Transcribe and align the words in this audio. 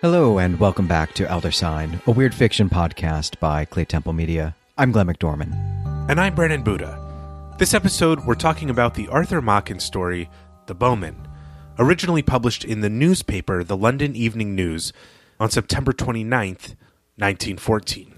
Hello, 0.00 0.38
and 0.38 0.60
welcome 0.60 0.86
back 0.86 1.12
to 1.14 1.28
Elder 1.28 1.50
Sign, 1.50 2.00
a 2.06 2.12
weird 2.12 2.32
fiction 2.32 2.70
podcast 2.70 3.40
by 3.40 3.64
Claytemple 3.64 4.14
Media. 4.14 4.54
I'm 4.76 4.92
Glenn 4.92 5.08
McDorman. 5.08 5.50
And 6.08 6.20
I'm 6.20 6.36
Brennan 6.36 6.62
Buddha. 6.62 7.56
This 7.58 7.74
episode, 7.74 8.24
we're 8.24 8.36
talking 8.36 8.70
about 8.70 8.94
the 8.94 9.08
Arthur 9.08 9.42
Machen 9.42 9.80
story, 9.80 10.30
The 10.66 10.74
Bowmen, 10.76 11.26
originally 11.80 12.22
published 12.22 12.64
in 12.64 12.80
the 12.80 12.88
newspaper, 12.88 13.64
the 13.64 13.76
London 13.76 14.14
Evening 14.14 14.54
News, 14.54 14.92
on 15.40 15.50
September 15.50 15.92
29th, 15.92 16.76
1914. 17.16 18.17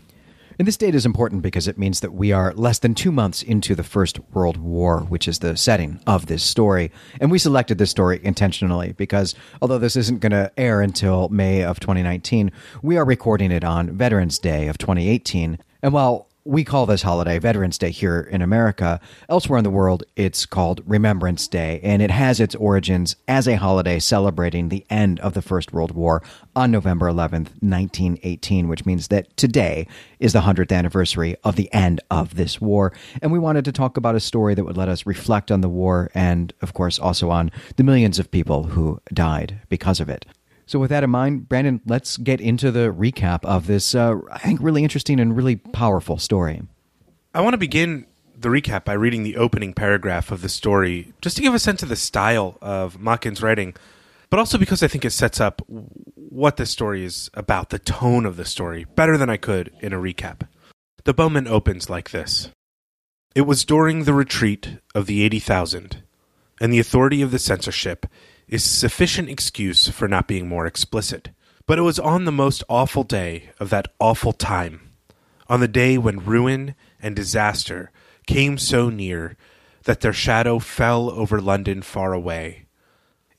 And 0.61 0.69
this 0.69 0.77
date 0.77 0.95
is 0.95 1.07
important 1.07 1.41
because 1.41 1.67
it 1.67 1.79
means 1.79 2.01
that 2.01 2.13
we 2.13 2.33
are 2.33 2.53
less 2.53 2.81
than 2.81 2.95
two 2.95 3.11
months 3.11 3.43
into 3.43 3.75
the 3.75 3.83
First 3.83 4.21
World 4.35 4.59
War, 4.59 5.01
which 5.01 5.27
is 5.27 5.39
the 5.39 5.57
setting 5.57 6.01
of 6.07 6.27
this 6.27 6.43
story. 6.43 6.93
And 7.19 7.31
we 7.31 7.39
selected 7.39 7.79
this 7.79 7.89
story 7.91 8.21
intentionally 8.23 8.93
because 8.93 9.35
although 9.63 9.79
this 9.79 9.97
isn't 9.97 10.21
going 10.21 10.33
to 10.33 10.53
air 10.59 10.83
until 10.83 11.31
May 11.31 11.65
of 11.65 11.81
2019, 11.81 12.53
we 12.83 12.99
are 12.99 13.07
recording 13.07 13.51
it 13.51 13.65
on 13.65 13.97
Veterans 13.97 14.39
Day 14.39 14.69
of 14.69 14.77
2018. 14.77 15.59
And 15.83 15.95
while 15.95 16.29
we 16.45 16.65
call 16.65 16.87
this 16.87 17.03
holiday 17.03 17.39
Veterans 17.39 17.77
Day 17.77 17.91
here 17.91 18.21
in 18.21 18.41
America. 18.41 19.01
Elsewhere 19.29 19.59
in 19.59 19.65
the 19.65 19.71
world, 19.71 20.05
it's 20.17 20.47
called 20.47 20.83
Remembrance 20.87 21.47
Day, 21.47 21.81
and 21.83 22.01
it 22.01 22.11
has 22.11 22.41
its 22.41 22.55
origins 22.55 23.17
as 23.29 23.47
a 23.47 23.57
holiday 23.57 23.99
celebrating 23.99 24.69
the 24.69 24.87
end 24.89 25.21
of 25.21 25.35
the 25.35 25.43
First 25.43 25.73
World 25.73 25.93
War 25.93 26.23
on 26.57 26.71
November 26.71 27.07
11th, 27.07 27.51
1918, 27.61 28.69
which 28.69 28.87
means 28.87 29.09
that 29.09 29.37
today 29.37 29.87
is 30.19 30.33
the 30.33 30.41
100th 30.41 30.73
anniversary 30.73 31.37
of 31.45 31.57
the 31.57 31.73
end 31.75 32.01
of 32.11 32.37
this 32.37 32.61
war. 32.61 32.93
And 33.21 33.31
we 33.33 33.39
wanted 33.39 33.65
to 33.67 33.73
talk 33.73 33.97
about 33.97 34.15
a 34.15 34.21
story 34.21 34.55
that 34.55 34.65
would 34.65 34.79
let 34.79 34.89
us 34.89 35.07
reflect 35.07 35.51
on 35.51 35.61
the 35.61 35.69
war 35.69 36.11
and, 36.15 36.53
of 36.63 36.73
course, 36.73 36.99
also 36.99 37.31
on 37.31 37.51
the 37.77 37.85
millions 37.85 38.19
of 38.19 38.31
people 38.31 38.65
who 38.65 39.01
died 39.13 39.61
because 39.69 40.01
of 40.01 40.09
it. 40.09 40.25
So, 40.71 40.79
with 40.79 40.91
that 40.91 41.03
in 41.03 41.11
mind, 41.11 41.49
Brandon, 41.49 41.81
let's 41.85 42.17
get 42.17 42.41
into 42.41 42.71
the 42.71 42.93
recap 42.93 43.45
of 43.45 43.67
this, 43.67 43.93
uh, 43.93 44.19
I 44.31 44.39
think, 44.39 44.61
really 44.63 44.85
interesting 44.85 45.19
and 45.19 45.37
really 45.37 45.57
powerful 45.57 46.17
story. 46.17 46.63
I 47.35 47.41
want 47.41 47.55
to 47.55 47.59
begin 47.59 48.07
the 48.39 48.51
recap 48.51 48.85
by 48.85 48.93
reading 48.93 49.25
the 49.25 49.37
opening 49.37 49.75
paragraph 49.75 50.31
of 50.31 50.43
the 50.43 50.49
story, 50.49 51.13
just 51.23 51.35
to 51.39 51.43
give 51.43 51.55
a 51.55 51.59
sense 51.59 51.83
of 51.83 51.89
the 51.89 51.97
style 51.97 52.57
of 52.63 53.01
Machen's 53.01 53.43
writing, 53.43 53.75
but 54.31 54.39
also 54.39 54.59
because 54.59 54.81
I 54.85 54.87
think 54.87 55.05
it 55.05 55.11
sets 55.11 55.41
up 55.41 55.61
what 55.67 56.57
the 56.57 56.67
story 56.67 57.05
is 57.05 57.31
about, 57.35 57.71
the 57.71 57.81
tone 57.81 58.25
of 58.25 58.37
the 58.37 58.45
story, 58.45 58.87
better 58.95 59.19
than 59.19 59.29
I 59.29 59.39
could 59.39 59.73
in 59.81 59.93
a 59.93 59.99
recap. 59.99 60.47
The 61.03 61.15
Bowmen 61.15 61.49
opens 61.49 61.91
like 61.91 62.11
this 62.11 62.49
It 63.35 63.41
was 63.41 63.65
during 63.65 64.05
the 64.05 64.15
retreat 64.15 64.79
of 64.95 65.07
the 65.07 65.25
80,000, 65.25 66.05
and 66.61 66.73
the 66.73 66.79
authority 66.79 67.23
of 67.23 67.33
the 67.33 67.41
censorship 67.41 68.07
is 68.51 68.65
sufficient 68.65 69.31
excuse 69.31 69.89
for 69.89 70.09
not 70.09 70.27
being 70.27 70.49
more 70.49 70.67
explicit. 70.67 71.31
But 71.67 71.79
it 71.79 71.83
was 71.83 72.01
on 72.01 72.25
the 72.25 72.33
most 72.33 72.65
awful 72.69 73.05
day 73.05 73.51
of 73.61 73.71
that 73.71 73.87
awful 74.01 74.33
time, 74.33 74.91
on 75.49 75.61
the 75.61 75.69
day 75.69 75.97
when 75.97 76.25
ruin 76.25 76.75
and 77.01 77.15
disaster 77.15 77.93
came 78.27 78.59
so 78.59 78.91
near 78.91 79.37
that 79.85 80.01
their 80.01 80.13
shadow 80.13 80.59
fell 80.59 81.11
over 81.11 81.41
London 81.41 81.81
far 81.81 82.13
away. 82.13 82.67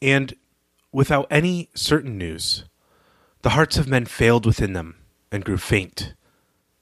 And 0.02 0.34
without 0.94 1.28
any 1.30 1.70
certain 1.76 2.18
news, 2.18 2.64
the 3.42 3.52
hearts 3.52 3.78
of 3.78 3.88
men 3.88 4.06
failed 4.06 4.46
within 4.46 4.72
them 4.72 4.96
and 5.30 5.44
grew 5.44 5.58
faint, 5.58 6.14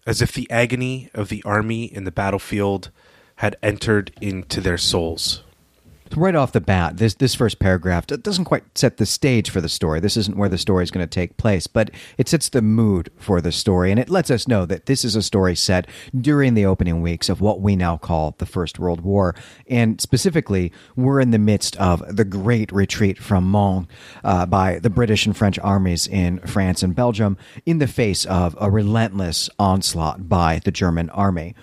as 0.05 0.21
if 0.21 0.31
the 0.31 0.49
agony 0.51 1.09
of 1.15 1.29
the 1.29 1.43
army 1.43 1.85
in 1.85 2.03
the 2.03 2.11
battlefield 2.11 2.91
had 3.37 3.55
entered 3.63 4.11
into 4.21 4.61
their 4.61 4.77
souls 4.77 5.43
right 6.15 6.35
off 6.35 6.51
the 6.51 6.61
bat, 6.61 6.97
this 6.97 7.13
this 7.15 7.35
first 7.35 7.59
paragraph 7.59 8.07
doesn't 8.07 8.45
quite 8.45 8.77
set 8.77 8.97
the 8.97 9.05
stage 9.05 9.49
for 9.49 9.61
the 9.61 9.69
story. 9.69 9.99
This 9.99 10.17
isn't 10.17 10.37
where 10.37 10.49
the 10.49 10.57
story 10.57 10.83
is 10.83 10.91
going 10.91 11.05
to 11.05 11.09
take 11.09 11.37
place, 11.37 11.67
but 11.67 11.91
it 12.17 12.27
sets 12.27 12.49
the 12.49 12.61
mood 12.61 13.11
for 13.17 13.41
the 13.41 13.51
story, 13.51 13.91
and 13.91 13.99
it 13.99 14.09
lets 14.09 14.31
us 14.31 14.47
know 14.47 14.65
that 14.65 14.85
this 14.85 15.03
is 15.03 15.15
a 15.15 15.21
story 15.21 15.55
set 15.55 15.87
during 16.19 16.53
the 16.53 16.65
opening 16.65 17.01
weeks 17.01 17.29
of 17.29 17.41
what 17.41 17.61
we 17.61 17.75
now 17.75 17.97
call 17.97 18.35
the 18.37 18.45
First 18.45 18.79
World 18.79 19.01
War, 19.01 19.35
and 19.67 19.99
specifically, 19.99 20.71
we're 20.95 21.19
in 21.19 21.31
the 21.31 21.39
midst 21.39 21.75
of 21.77 22.03
the 22.15 22.25
Great 22.25 22.71
Retreat 22.71 23.17
from 23.17 23.49
Mons 23.49 23.87
uh, 24.23 24.45
by 24.45 24.79
the 24.79 24.89
British 24.89 25.25
and 25.25 25.35
French 25.35 25.59
armies 25.59 26.07
in 26.07 26.39
France 26.39 26.83
and 26.83 26.95
Belgium, 26.95 27.37
in 27.65 27.79
the 27.79 27.87
face 27.87 28.25
of 28.25 28.55
a 28.59 28.69
relentless 28.69 29.49
onslaught 29.57 30.29
by 30.29 30.59
the 30.63 30.71
German 30.71 31.09
army. 31.09 31.55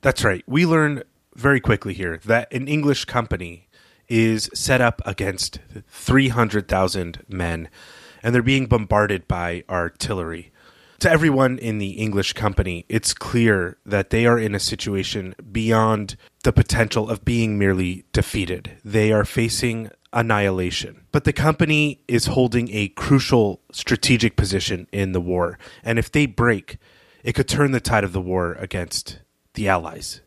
That's 0.00 0.24
right. 0.24 0.44
We 0.46 0.66
learn 0.66 1.02
very 1.34 1.60
quickly 1.60 1.94
here 1.94 2.20
that 2.24 2.52
an 2.52 2.66
English 2.66 3.04
company 3.04 3.67
is 4.08 4.50
set 4.54 4.80
up 4.80 5.02
against 5.04 5.60
300,000 5.88 7.24
men, 7.28 7.68
and 8.22 8.34
they're 8.34 8.42
being 8.42 8.66
bombarded 8.66 9.28
by 9.28 9.64
artillery. 9.68 10.52
To 11.00 11.10
everyone 11.10 11.58
in 11.58 11.78
the 11.78 11.90
English 11.90 12.32
company, 12.32 12.84
it's 12.88 13.14
clear 13.14 13.78
that 13.86 14.10
they 14.10 14.26
are 14.26 14.38
in 14.38 14.54
a 14.54 14.60
situation 14.60 15.34
beyond 15.52 16.16
the 16.42 16.52
potential 16.52 17.08
of 17.08 17.24
being 17.24 17.56
merely 17.56 18.04
defeated. 18.12 18.72
They 18.84 19.12
are 19.12 19.24
facing 19.24 19.90
annihilation. 20.12 21.06
But 21.12 21.24
the 21.24 21.32
company 21.32 22.00
is 22.08 22.26
holding 22.26 22.68
a 22.72 22.88
crucial 22.88 23.60
strategic 23.70 24.36
position 24.36 24.88
in 24.90 25.12
the 25.12 25.20
war, 25.20 25.58
and 25.84 25.98
if 25.98 26.10
they 26.10 26.26
break, 26.26 26.78
it 27.22 27.34
could 27.34 27.48
turn 27.48 27.70
the 27.70 27.80
tide 27.80 28.04
of 28.04 28.12
the 28.12 28.20
war 28.20 28.54
against 28.54 29.20
the 29.54 29.68
Allies 29.68 30.22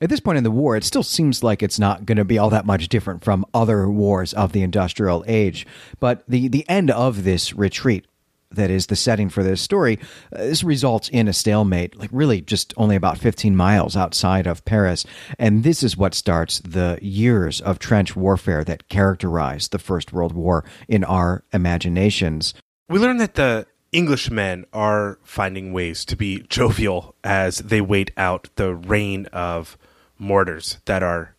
at 0.00 0.10
this 0.10 0.20
point 0.20 0.38
in 0.38 0.44
the 0.44 0.50
war, 0.50 0.76
it 0.76 0.84
still 0.84 1.02
seems 1.02 1.42
like 1.42 1.62
it's 1.62 1.78
not 1.78 2.06
going 2.06 2.18
to 2.18 2.24
be 2.24 2.38
all 2.38 2.50
that 2.50 2.66
much 2.66 2.88
different 2.88 3.24
from 3.24 3.44
other 3.52 3.88
wars 3.88 4.32
of 4.32 4.52
the 4.52 4.62
industrial 4.62 5.24
age. 5.26 5.66
But 5.98 6.22
the, 6.28 6.48
the 6.48 6.68
end 6.68 6.90
of 6.90 7.24
this 7.24 7.52
retreat, 7.52 8.06
that 8.50 8.70
is 8.70 8.86
the 8.86 8.96
setting 8.96 9.28
for 9.28 9.42
this 9.42 9.60
story, 9.60 9.98
uh, 10.32 10.38
this 10.38 10.64
results 10.64 11.08
in 11.10 11.28
a 11.28 11.32
stalemate, 11.32 11.98
like 11.98 12.10
really 12.12 12.40
just 12.40 12.72
only 12.76 12.96
about 12.96 13.18
15 13.18 13.54
miles 13.54 13.96
outside 13.96 14.46
of 14.46 14.64
Paris. 14.64 15.04
And 15.38 15.64
this 15.64 15.82
is 15.82 15.96
what 15.96 16.14
starts 16.14 16.60
the 16.60 16.98
years 17.02 17.60
of 17.60 17.78
trench 17.78 18.16
warfare 18.16 18.64
that 18.64 18.88
characterized 18.88 19.72
the 19.72 19.78
First 19.78 20.12
World 20.12 20.32
War 20.32 20.64
in 20.86 21.04
our 21.04 21.44
imaginations. 21.52 22.54
We 22.88 22.98
learn 22.98 23.18
that 23.18 23.34
the 23.34 23.66
Englishmen 23.92 24.66
are 24.72 25.18
finding 25.22 25.72
ways 25.72 26.04
to 26.06 26.16
be 26.16 26.42
jovial 26.48 27.14
as 27.24 27.58
they 27.58 27.80
wait 27.80 28.10
out 28.16 28.48
the 28.56 28.74
reign 28.74 29.26
of 29.26 29.78
mortars 30.18 30.78
that 30.84 31.02
are 31.02 31.34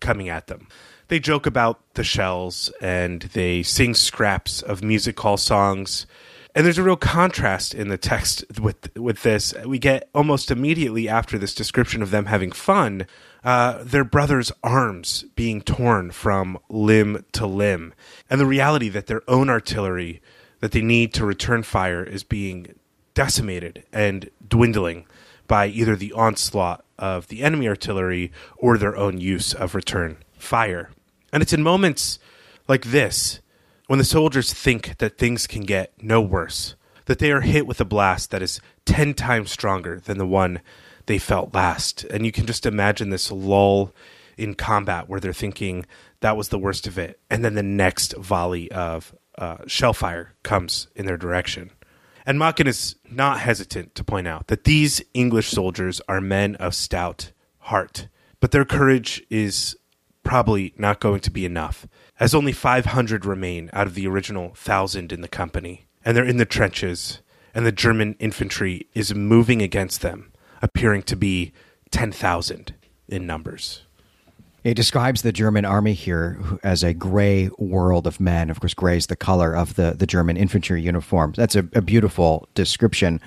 coming 0.00 0.28
at 0.28 0.46
them. 0.46 0.68
They 1.08 1.18
joke 1.18 1.46
about 1.46 1.80
the 1.94 2.04
shells 2.04 2.72
and 2.80 3.22
they 3.22 3.62
sing 3.62 3.94
scraps 3.94 4.62
of 4.62 4.82
music 4.82 5.18
hall 5.18 5.36
songs. 5.36 6.06
And 6.54 6.64
there's 6.64 6.78
a 6.78 6.82
real 6.82 6.96
contrast 6.96 7.74
in 7.74 7.88
the 7.88 7.98
text 7.98 8.44
with 8.60 8.96
with 8.96 9.22
this. 9.22 9.54
We 9.64 9.78
get 9.78 10.08
almost 10.14 10.50
immediately 10.50 11.08
after 11.08 11.38
this 11.38 11.54
description 11.54 12.02
of 12.02 12.10
them 12.10 12.26
having 12.26 12.50
fun, 12.50 13.06
uh, 13.44 13.82
their 13.84 14.04
brother's 14.04 14.50
arms 14.62 15.24
being 15.36 15.62
torn 15.62 16.10
from 16.10 16.58
limb 16.68 17.24
to 17.32 17.46
limb, 17.46 17.94
and 18.28 18.40
the 18.40 18.46
reality 18.46 18.88
that 18.88 19.06
their 19.06 19.22
own 19.28 19.48
artillery 19.48 20.20
that 20.60 20.72
they 20.72 20.82
need 20.82 21.14
to 21.14 21.24
return 21.24 21.62
fire 21.62 22.02
is 22.02 22.22
being 22.22 22.74
decimated 23.14 23.84
and 23.92 24.30
dwindling 24.46 25.06
by 25.46 25.66
either 25.66 25.96
the 25.96 26.12
onslaught 26.12 26.84
of 27.00 27.26
the 27.26 27.42
enemy 27.42 27.66
artillery 27.66 28.30
or 28.56 28.78
their 28.78 28.96
own 28.96 29.18
use 29.18 29.52
of 29.52 29.74
return 29.74 30.18
fire. 30.38 30.90
And 31.32 31.42
it's 31.42 31.52
in 31.52 31.62
moments 31.62 32.18
like 32.68 32.84
this 32.84 33.40
when 33.88 33.98
the 33.98 34.04
soldiers 34.04 34.52
think 34.52 34.98
that 34.98 35.18
things 35.18 35.48
can 35.48 35.62
get 35.62 35.92
no 36.00 36.20
worse, 36.20 36.76
that 37.06 37.18
they 37.18 37.32
are 37.32 37.40
hit 37.40 37.66
with 37.66 37.80
a 37.80 37.84
blast 37.84 38.30
that 38.30 38.42
is 38.42 38.60
10 38.84 39.14
times 39.14 39.50
stronger 39.50 39.98
than 39.98 40.18
the 40.18 40.26
one 40.26 40.60
they 41.06 41.18
felt 41.18 41.52
last. 41.52 42.04
And 42.04 42.24
you 42.24 42.30
can 42.30 42.46
just 42.46 42.66
imagine 42.66 43.10
this 43.10 43.32
lull 43.32 43.92
in 44.36 44.54
combat 44.54 45.08
where 45.08 45.18
they're 45.18 45.32
thinking 45.32 45.86
that 46.20 46.36
was 46.36 46.50
the 46.50 46.58
worst 46.58 46.86
of 46.86 46.98
it. 46.98 47.18
And 47.28 47.44
then 47.44 47.54
the 47.54 47.64
next 47.64 48.14
volley 48.16 48.70
of 48.70 49.12
uh, 49.36 49.58
shell 49.66 49.92
fire 49.92 50.34
comes 50.44 50.86
in 50.94 51.06
their 51.06 51.16
direction. 51.16 51.70
And 52.26 52.38
Machen 52.38 52.66
is 52.66 52.96
not 53.10 53.40
hesitant 53.40 53.94
to 53.94 54.04
point 54.04 54.28
out 54.28 54.48
that 54.48 54.64
these 54.64 55.02
English 55.14 55.50
soldiers 55.50 56.00
are 56.08 56.20
men 56.20 56.54
of 56.56 56.74
stout 56.74 57.32
heart, 57.58 58.08
but 58.40 58.50
their 58.50 58.64
courage 58.64 59.22
is 59.30 59.76
probably 60.22 60.74
not 60.76 61.00
going 61.00 61.20
to 61.20 61.30
be 61.30 61.44
enough, 61.46 61.86
as 62.18 62.34
only 62.34 62.52
500 62.52 63.24
remain 63.24 63.70
out 63.72 63.86
of 63.86 63.94
the 63.94 64.06
original 64.06 64.48
1,000 64.48 65.12
in 65.12 65.22
the 65.22 65.28
company, 65.28 65.86
and 66.04 66.16
they're 66.16 66.24
in 66.24 66.36
the 66.36 66.44
trenches, 66.44 67.20
and 67.54 67.64
the 67.64 67.72
German 67.72 68.14
infantry 68.18 68.86
is 68.94 69.14
moving 69.14 69.62
against 69.62 70.02
them, 70.02 70.32
appearing 70.62 71.02
to 71.04 71.16
be 71.16 71.52
10,000 71.90 72.74
in 73.08 73.26
numbers. 73.26 73.86
It 74.62 74.74
describes 74.74 75.22
the 75.22 75.32
German 75.32 75.64
army 75.64 75.94
here 75.94 76.38
as 76.62 76.82
a 76.82 76.92
gray 76.92 77.48
world 77.58 78.06
of 78.06 78.20
men. 78.20 78.50
Of 78.50 78.60
course, 78.60 78.74
gray 78.74 78.96
is 78.96 79.06
the 79.06 79.16
color 79.16 79.56
of 79.56 79.74
the, 79.76 79.92
the 79.92 80.06
German 80.06 80.36
infantry 80.36 80.82
uniforms. 80.82 81.36
That's 81.36 81.56
a, 81.56 81.66
a 81.74 81.80
beautiful 81.80 82.46
description. 82.54 83.20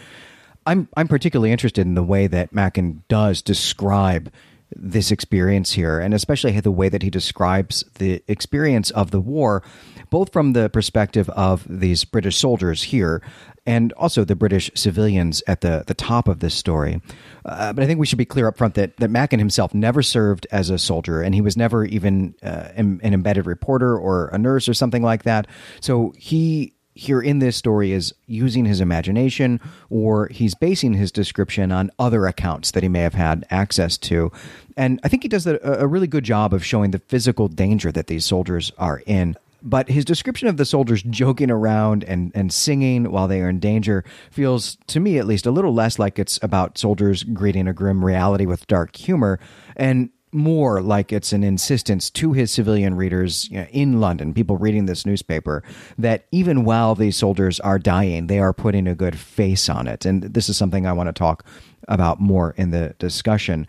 I'm 0.65 0.87
I'm 0.95 1.07
particularly 1.07 1.51
interested 1.51 1.85
in 1.85 1.95
the 1.95 2.03
way 2.03 2.27
that 2.27 2.53
Machen 2.53 3.03
does 3.09 3.41
describe 3.41 4.31
this 4.75 5.11
experience 5.11 5.73
here, 5.73 5.99
and 5.99 6.13
especially 6.13 6.59
the 6.59 6.71
way 6.71 6.89
that 6.89 7.03
he 7.03 7.09
describes 7.09 7.83
the 7.95 8.23
experience 8.27 8.91
of 8.91 9.11
the 9.11 9.19
war, 9.19 9.63
both 10.09 10.31
from 10.31 10.53
the 10.53 10.69
perspective 10.69 11.29
of 11.29 11.65
these 11.69 12.05
British 12.05 12.37
soldiers 12.37 12.83
here 12.83 13.21
and 13.65 13.93
also 13.93 14.23
the 14.23 14.35
British 14.35 14.69
civilians 14.75 15.41
at 15.47 15.61
the, 15.61 15.83
the 15.87 15.93
top 15.93 16.27
of 16.27 16.39
this 16.39 16.53
story. 16.53 17.01
Uh, 17.45 17.73
but 17.73 17.83
I 17.83 17.87
think 17.87 17.99
we 17.99 18.05
should 18.05 18.17
be 18.17 18.25
clear 18.25 18.47
up 18.47 18.57
front 18.57 18.75
that, 18.75 18.97
that 18.97 19.09
Machen 19.09 19.39
himself 19.39 19.73
never 19.73 20.01
served 20.01 20.47
as 20.51 20.69
a 20.69 20.77
soldier, 20.77 21.21
and 21.21 21.33
he 21.33 21.41
was 21.41 21.55
never 21.55 21.85
even 21.85 22.35
uh, 22.43 22.69
an 22.75 22.99
embedded 23.03 23.45
reporter 23.45 23.97
or 23.97 24.27
a 24.27 24.37
nurse 24.37 24.67
or 24.67 24.73
something 24.73 25.03
like 25.03 25.23
that. 25.23 25.47
So 25.79 26.13
he 26.17 26.73
here 26.95 27.21
in 27.21 27.39
this 27.39 27.57
story 27.57 27.91
is 27.91 28.13
using 28.27 28.65
his 28.65 28.79
imagination 28.79 29.59
or 29.89 30.27
he's 30.27 30.53
basing 30.55 30.93
his 30.93 31.11
description 31.11 31.71
on 31.71 31.91
other 31.97 32.27
accounts 32.27 32.71
that 32.71 32.83
he 32.83 32.89
may 32.89 32.99
have 32.99 33.15
had 33.15 33.45
access 33.49 33.97
to. 33.97 34.31
And 34.77 34.99
I 35.03 35.07
think 35.07 35.23
he 35.23 35.29
does 35.29 35.47
a, 35.47 35.59
a 35.63 35.87
really 35.87 36.07
good 36.07 36.23
job 36.23 36.53
of 36.53 36.63
showing 36.63 36.91
the 36.91 36.99
physical 36.99 37.47
danger 37.47 37.91
that 37.91 38.07
these 38.07 38.25
soldiers 38.25 38.71
are 38.77 39.01
in. 39.05 39.35
But 39.63 39.89
his 39.89 40.05
description 40.05 40.47
of 40.49 40.57
the 40.57 40.65
soldiers 40.65 41.01
joking 41.03 41.49
around 41.49 42.03
and, 42.03 42.31
and 42.35 42.51
singing 42.51 43.09
while 43.11 43.27
they 43.27 43.41
are 43.41 43.49
in 43.49 43.59
danger 43.59 44.03
feels, 44.29 44.77
to 44.87 44.99
me 44.99 45.17
at 45.17 45.25
least, 45.25 45.45
a 45.45 45.51
little 45.51 45.73
less 45.73 45.97
like 45.97 46.19
it's 46.19 46.37
about 46.43 46.77
soldiers 46.77 47.23
greeting 47.23 47.67
a 47.67 47.73
grim 47.73 48.03
reality 48.03 48.45
with 48.45 48.67
dark 48.67 48.95
humor. 48.95 49.39
And 49.75 50.09
more 50.33 50.81
like 50.81 51.13
it's 51.13 51.31
an 51.31 51.43
insistence 51.43 52.09
to 52.09 52.33
his 52.33 52.51
civilian 52.51 52.95
readers 52.95 53.49
you 53.49 53.59
know, 53.59 53.67
in 53.71 53.99
London, 53.99 54.33
people 54.33 54.57
reading 54.57 54.85
this 54.85 55.05
newspaper, 55.05 55.63
that 55.97 56.25
even 56.31 56.65
while 56.65 56.95
these 56.95 57.15
soldiers 57.15 57.59
are 57.59 57.79
dying, 57.79 58.27
they 58.27 58.39
are 58.39 58.53
putting 58.53 58.87
a 58.87 58.95
good 58.95 59.17
face 59.17 59.69
on 59.69 59.87
it. 59.87 60.05
And 60.05 60.23
this 60.23 60.49
is 60.49 60.57
something 60.57 60.85
I 60.85 60.93
want 60.93 61.07
to 61.07 61.13
talk 61.13 61.45
about 61.87 62.19
more 62.19 62.53
in 62.57 62.71
the 62.71 62.95
discussion. 62.99 63.67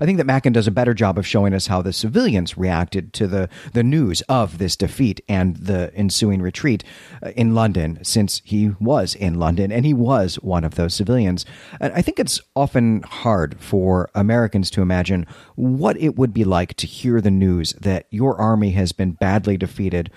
I 0.00 0.06
think 0.06 0.18
that 0.18 0.26
Machen 0.26 0.52
does 0.52 0.66
a 0.66 0.72
better 0.72 0.94
job 0.94 1.18
of 1.18 1.26
showing 1.26 1.54
us 1.54 1.66
how 1.66 1.82
the 1.82 1.92
civilians 1.92 2.56
reacted 2.56 3.12
to 3.14 3.26
the, 3.26 3.48
the 3.72 3.82
news 3.82 4.20
of 4.22 4.58
this 4.58 4.76
defeat 4.76 5.20
and 5.28 5.56
the 5.56 5.92
ensuing 5.94 6.42
retreat 6.42 6.84
uh, 7.22 7.30
in 7.36 7.54
London, 7.54 7.98
since 8.02 8.40
he 8.44 8.70
was 8.80 9.14
in 9.14 9.38
London 9.38 9.70
and 9.70 9.84
he 9.84 9.94
was 9.94 10.36
one 10.36 10.64
of 10.64 10.74
those 10.74 10.94
civilians. 10.94 11.44
And 11.80 11.92
I 11.92 12.02
think 12.02 12.18
it's 12.18 12.40
often 12.54 13.02
hard 13.02 13.60
for 13.60 14.10
Americans 14.14 14.70
to 14.72 14.82
imagine 14.82 15.26
what 15.54 15.96
it 15.98 16.16
would 16.16 16.32
be 16.32 16.44
like 16.44 16.74
to 16.74 16.86
hear 16.86 17.20
the 17.20 17.30
news 17.30 17.72
that 17.74 18.06
your 18.10 18.36
army 18.40 18.72
has 18.72 18.92
been 18.92 19.12
badly 19.12 19.56
defeated 19.56 20.10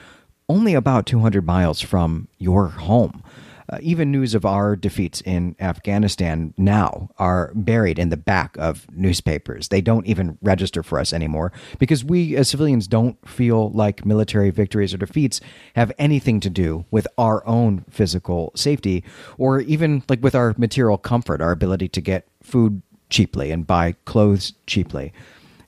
only 0.48 0.74
about 0.74 1.06
200 1.06 1.46
miles 1.46 1.82
from 1.82 2.28
your 2.38 2.68
home. 2.68 3.24
Uh, 3.68 3.78
even 3.82 4.12
news 4.12 4.36
of 4.36 4.46
our 4.46 4.76
defeats 4.76 5.22
in 5.22 5.56
Afghanistan 5.60 6.54
now 6.58 7.10
are 7.18 7.52
buried 7.56 7.98
in 7.98 8.10
the 8.10 8.18
back 8.18 8.56
of 8.58 8.86
newspapers. 8.92 9.70
They 9.70 9.82
don't 9.82 10.06
even 10.06 10.38
register 10.42 10.84
for 10.84 11.00
us 11.00 11.12
anymore 11.14 11.52
because 11.80 12.04
we 12.04 12.36
as 12.36 12.48
civilians 12.48 12.88
don't 12.88 13.18
feel 13.28 13.72
like 13.72 14.06
military 14.06 14.52
victories 14.52 14.94
or 14.94 14.98
defeats 14.98 15.42
have 15.76 15.92
anything 15.98 16.40
to 16.42 16.50
do 16.50 16.86
with 16.92 17.08
our 17.18 17.46
own 17.48 17.86
physical 17.90 18.52
safety 18.56 19.04
or 19.38 19.62
even 19.62 20.04
like 20.10 20.22
with 20.22 20.36
our 20.36 20.54
material 20.58 20.98
comfort, 20.98 21.42
our 21.42 21.52
ability 21.52 21.88
to 21.90 22.02
get 22.02 22.28
food 22.44 22.82
cheaply 23.10 23.52
and 23.52 23.66
buy 23.66 23.94
clothes 24.06 24.54
cheaply. 24.68 25.12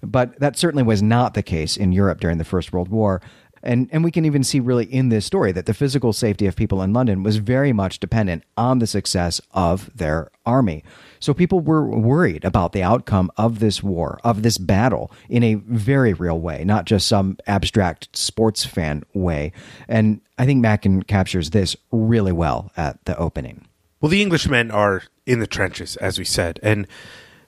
But 0.03 0.39
that 0.39 0.57
certainly 0.57 0.83
was 0.83 1.01
not 1.01 1.33
the 1.33 1.43
case 1.43 1.75
in 1.75 1.91
Europe 1.91 2.19
during 2.19 2.37
the 2.37 2.43
First 2.43 2.71
World 2.71 2.89
War. 2.89 3.21
And, 3.63 3.89
and 3.91 4.03
we 4.03 4.11
can 4.11 4.25
even 4.25 4.43
see 4.43 4.59
really 4.59 4.85
in 4.85 5.09
this 5.09 5.25
story 5.25 5.51
that 5.51 5.65
the 5.65 5.73
physical 5.73 6.13
safety 6.13 6.45
of 6.45 6.55
people 6.55 6.81
in 6.81 6.93
London 6.93 7.23
was 7.23 7.37
very 7.37 7.73
much 7.73 7.99
dependent 7.99 8.43
on 8.55 8.79
the 8.79 8.87
success 8.87 9.41
of 9.51 9.89
their 9.95 10.31
army. 10.45 10.83
So 11.19 11.33
people 11.33 11.59
were 11.59 11.87
worried 11.87 12.45
about 12.45 12.71
the 12.71 12.83
outcome 12.83 13.31
of 13.37 13.59
this 13.59 13.81
war, 13.81 14.19
of 14.23 14.43
this 14.43 14.57
battle, 14.57 15.11
in 15.29 15.43
a 15.43 15.55
very 15.55 16.13
real 16.13 16.39
way, 16.39 16.63
not 16.63 16.85
just 16.85 17.07
some 17.07 17.37
abstract 17.47 18.15
sports 18.15 18.65
fan 18.65 19.03
way. 19.13 19.51
And 19.87 20.21
I 20.37 20.45
think 20.45 20.61
Machen 20.61 21.03
captures 21.03 21.49
this 21.49 21.75
really 21.91 22.31
well 22.31 22.71
at 22.77 23.03
the 23.05 23.17
opening. 23.17 23.65
Well, 23.99 24.09
the 24.09 24.21
Englishmen 24.21 24.69
are 24.69 25.03
in 25.25 25.39
the 25.39 25.47
trenches, 25.47 25.95
as 25.97 26.19
we 26.19 26.25
said, 26.25 26.59
and 26.61 26.87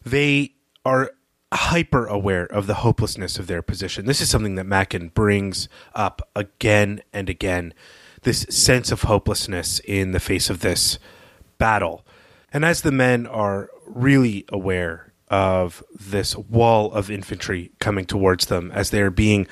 they 0.04 0.54
are 0.84 1.12
hyper 1.52 2.06
aware 2.06 2.46
of 2.46 2.68
the 2.68 2.76
hopelessness 2.76 3.40
of 3.40 3.48
their 3.48 3.62
position. 3.62 4.06
This 4.06 4.22
is 4.22 4.30
something 4.30 4.56
that 4.56 4.66
Machen 4.66 5.10
brings 5.10 5.68
up 5.96 6.22
again 6.36 7.02
and 7.12 7.30
again 7.30 7.74
this 8.24 8.46
sense 8.50 8.92
of 8.92 9.04
hopelessness 9.04 9.80
in 9.86 10.12
the 10.12 10.20
face 10.20 10.50
of 10.50 10.60
this 10.60 11.00
battle. 11.58 12.06
And 12.52 12.66
as 12.66 12.82
the 12.82 12.92
men 12.92 13.26
are 13.28 13.70
really 13.86 14.46
aware 14.50 15.14
of 15.30 15.84
this 15.98 16.36
wall 16.36 16.92
of 16.92 17.10
infantry 17.12 17.72
coming 17.80 18.06
towards 18.06 18.48
them 18.48 18.72
as 18.74 18.90
they 18.90 19.02
are 19.02 19.12
being 19.12 19.48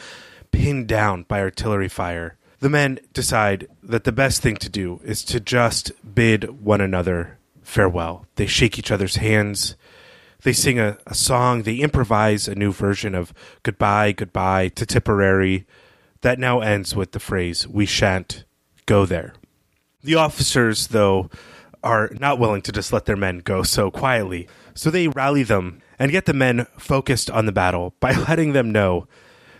pinned 0.51 0.88
down 0.88 1.23
by 1.23 1.39
artillery 1.39 1.88
fire, 1.89 2.38
the 2.59 2.69
men 2.69 2.99
decide 3.13 3.67
that 3.83 4.03
the 4.03 4.11
best 4.11 4.41
thing 4.41 4.57
to 4.57 4.69
do 4.69 4.99
is 5.03 5.23
to 5.25 5.39
just 5.39 5.91
bid 6.15 6.63
one 6.63 6.81
another 6.81 7.38
farewell. 7.61 8.25
They 8.35 8.47
shake 8.47 8.79
each 8.79 8.91
other's 8.91 9.17
hands 9.17 9.75
they 10.43 10.53
sing 10.53 10.79
a, 10.79 10.97
a 11.05 11.15
song, 11.15 11.63
they 11.63 11.77
improvise 11.77 12.47
a 12.47 12.55
new 12.55 12.71
version 12.71 13.15
of 13.15 13.33
Goodbye, 13.63 14.11
Goodbye 14.11 14.69
to 14.69 14.85
Tipperary 14.85 15.65
that 16.21 16.39
now 16.39 16.59
ends 16.61 16.95
with 16.95 17.11
the 17.11 17.19
phrase, 17.19 17.67
We 17.67 17.85
shan't 17.85 18.43
go 18.85 19.05
there. 19.05 19.33
The 20.03 20.15
officers, 20.15 20.87
though, 20.87 21.29
are 21.83 22.09
not 22.19 22.39
willing 22.39 22.61
to 22.63 22.71
just 22.71 22.91
let 22.91 23.05
their 23.05 23.15
men 23.15 23.39
go 23.39 23.63
so 23.63 23.91
quietly, 23.91 24.47
so 24.73 24.89
they 24.89 25.07
rally 25.07 25.43
them 25.43 25.81
and 25.99 26.11
get 26.11 26.25
the 26.25 26.33
men 26.33 26.67
focused 26.77 27.29
on 27.29 27.45
the 27.45 27.51
battle 27.51 27.93
by 27.99 28.11
letting 28.27 28.53
them 28.53 28.71
know 28.71 29.07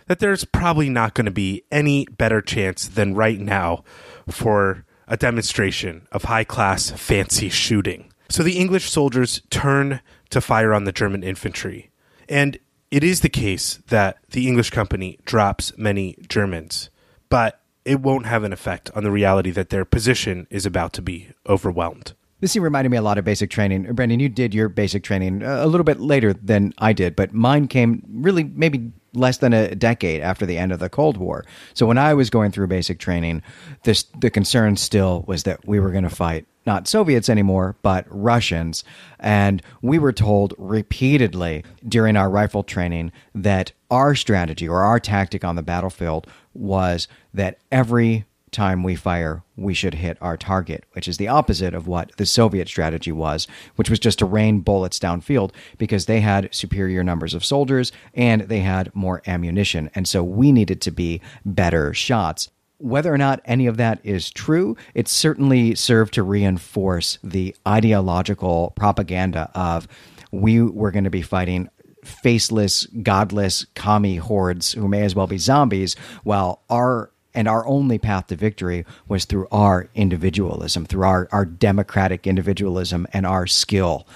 that 0.06 0.20
there's 0.20 0.44
probably 0.44 0.88
not 0.88 1.14
going 1.14 1.26
to 1.26 1.30
be 1.30 1.62
any 1.70 2.06
better 2.06 2.40
chance 2.40 2.88
than 2.88 3.14
right 3.14 3.38
now 3.38 3.84
for 4.28 4.84
a 5.06 5.16
demonstration 5.16 6.06
of 6.12 6.24
high 6.24 6.44
class 6.44 6.90
fancy 6.90 7.48
shooting. 7.48 8.12
So 8.28 8.42
the 8.42 8.58
English 8.58 8.90
soldiers 8.90 9.42
turn 9.50 10.00
to 10.30 10.40
fire 10.40 10.74
on 10.74 10.84
the 10.84 10.92
German 10.92 11.22
infantry. 11.22 11.90
And 12.28 12.58
it 12.90 13.04
is 13.04 13.20
the 13.20 13.28
case 13.28 13.80
that 13.88 14.18
the 14.30 14.48
English 14.48 14.70
company 14.70 15.18
drops 15.24 15.76
many 15.76 16.16
Germans, 16.28 16.90
but 17.28 17.60
it 17.84 18.00
won't 18.00 18.26
have 18.26 18.44
an 18.44 18.52
effect 18.52 18.90
on 18.94 19.02
the 19.02 19.10
reality 19.10 19.50
that 19.50 19.70
their 19.70 19.84
position 19.84 20.46
is 20.50 20.66
about 20.66 20.92
to 20.94 21.02
be 21.02 21.28
overwhelmed. 21.46 22.14
This 22.40 22.52
scene 22.52 22.62
reminded 22.62 22.90
me 22.90 22.96
a 22.96 23.02
lot 23.02 23.18
of 23.18 23.24
basic 23.24 23.50
training. 23.50 23.92
Brendan, 23.94 24.20
you 24.20 24.28
did 24.28 24.54
your 24.54 24.68
basic 24.68 25.02
training 25.02 25.42
uh, 25.42 25.64
a 25.64 25.66
little 25.66 25.84
bit 25.84 25.98
later 25.98 26.32
than 26.32 26.72
I 26.78 26.92
did, 26.92 27.16
but 27.16 27.32
mine 27.32 27.66
came 27.66 28.02
really 28.08 28.44
maybe 28.44 28.92
less 29.12 29.38
than 29.38 29.52
a 29.52 29.74
decade 29.74 30.20
after 30.20 30.46
the 30.46 30.56
end 30.56 30.70
of 30.70 30.78
the 30.78 30.88
Cold 30.88 31.16
War. 31.16 31.44
So 31.74 31.86
when 31.86 31.98
I 31.98 32.14
was 32.14 32.30
going 32.30 32.52
through 32.52 32.68
basic 32.68 33.00
training, 33.00 33.42
this 33.82 34.04
the 34.18 34.30
concern 34.30 34.76
still 34.76 35.24
was 35.26 35.42
that 35.44 35.66
we 35.66 35.80
were 35.80 35.90
going 35.90 36.04
to 36.04 36.10
fight 36.10 36.46
not 36.68 36.86
Soviets 36.86 37.30
anymore, 37.30 37.76
but 37.82 38.04
Russians. 38.10 38.84
And 39.18 39.62
we 39.80 39.98
were 39.98 40.12
told 40.12 40.54
repeatedly 40.58 41.64
during 41.88 42.14
our 42.14 42.28
rifle 42.28 42.62
training 42.62 43.10
that 43.34 43.72
our 43.90 44.14
strategy 44.14 44.68
or 44.68 44.82
our 44.82 45.00
tactic 45.00 45.44
on 45.44 45.56
the 45.56 45.62
battlefield 45.62 46.26
was 46.52 47.08
that 47.32 47.58
every 47.72 48.26
time 48.50 48.82
we 48.82 48.94
fire, 48.96 49.42
we 49.56 49.72
should 49.72 49.94
hit 49.94 50.18
our 50.20 50.36
target, 50.36 50.84
which 50.92 51.08
is 51.08 51.16
the 51.16 51.28
opposite 51.28 51.74
of 51.74 51.86
what 51.86 52.14
the 52.18 52.26
Soviet 52.26 52.68
strategy 52.68 53.12
was, 53.12 53.46
which 53.76 53.88
was 53.88 53.98
just 53.98 54.18
to 54.18 54.26
rain 54.26 54.60
bullets 54.60 54.98
downfield 54.98 55.52
because 55.78 56.04
they 56.04 56.20
had 56.20 56.54
superior 56.54 57.02
numbers 57.02 57.32
of 57.32 57.44
soldiers 57.44 57.92
and 58.12 58.42
they 58.42 58.60
had 58.60 58.94
more 58.94 59.22
ammunition. 59.26 59.90
And 59.94 60.06
so 60.06 60.22
we 60.22 60.52
needed 60.52 60.82
to 60.82 60.90
be 60.90 61.22
better 61.46 61.94
shots. 61.94 62.50
Whether 62.78 63.12
or 63.12 63.18
not 63.18 63.40
any 63.44 63.66
of 63.66 63.76
that 63.76 64.00
is 64.04 64.30
true, 64.30 64.76
it 64.94 65.08
certainly 65.08 65.74
served 65.74 66.14
to 66.14 66.22
reinforce 66.22 67.18
the 67.24 67.54
ideological 67.66 68.72
propaganda 68.76 69.50
of 69.54 69.88
we 70.30 70.62
were 70.62 70.90
going 70.90 71.04
to 71.04 71.10
be 71.10 71.22
fighting 71.22 71.68
faceless, 72.04 72.86
godless 73.02 73.66
commie 73.74 74.16
hordes 74.16 74.72
who 74.72 74.88
may 74.88 75.02
as 75.02 75.14
well 75.14 75.26
be 75.26 75.38
zombies, 75.38 75.96
while 76.22 76.62
our 76.70 77.10
and 77.34 77.46
our 77.46 77.66
only 77.68 77.98
path 77.98 78.26
to 78.28 78.36
victory 78.36 78.84
was 79.06 79.24
through 79.24 79.46
our 79.52 79.88
individualism, 79.94 80.84
through 80.86 81.04
our, 81.04 81.28
our 81.30 81.44
democratic 81.44 82.26
individualism 82.26 83.06
and 83.12 83.26
our 83.26 83.46
skill 83.46 84.08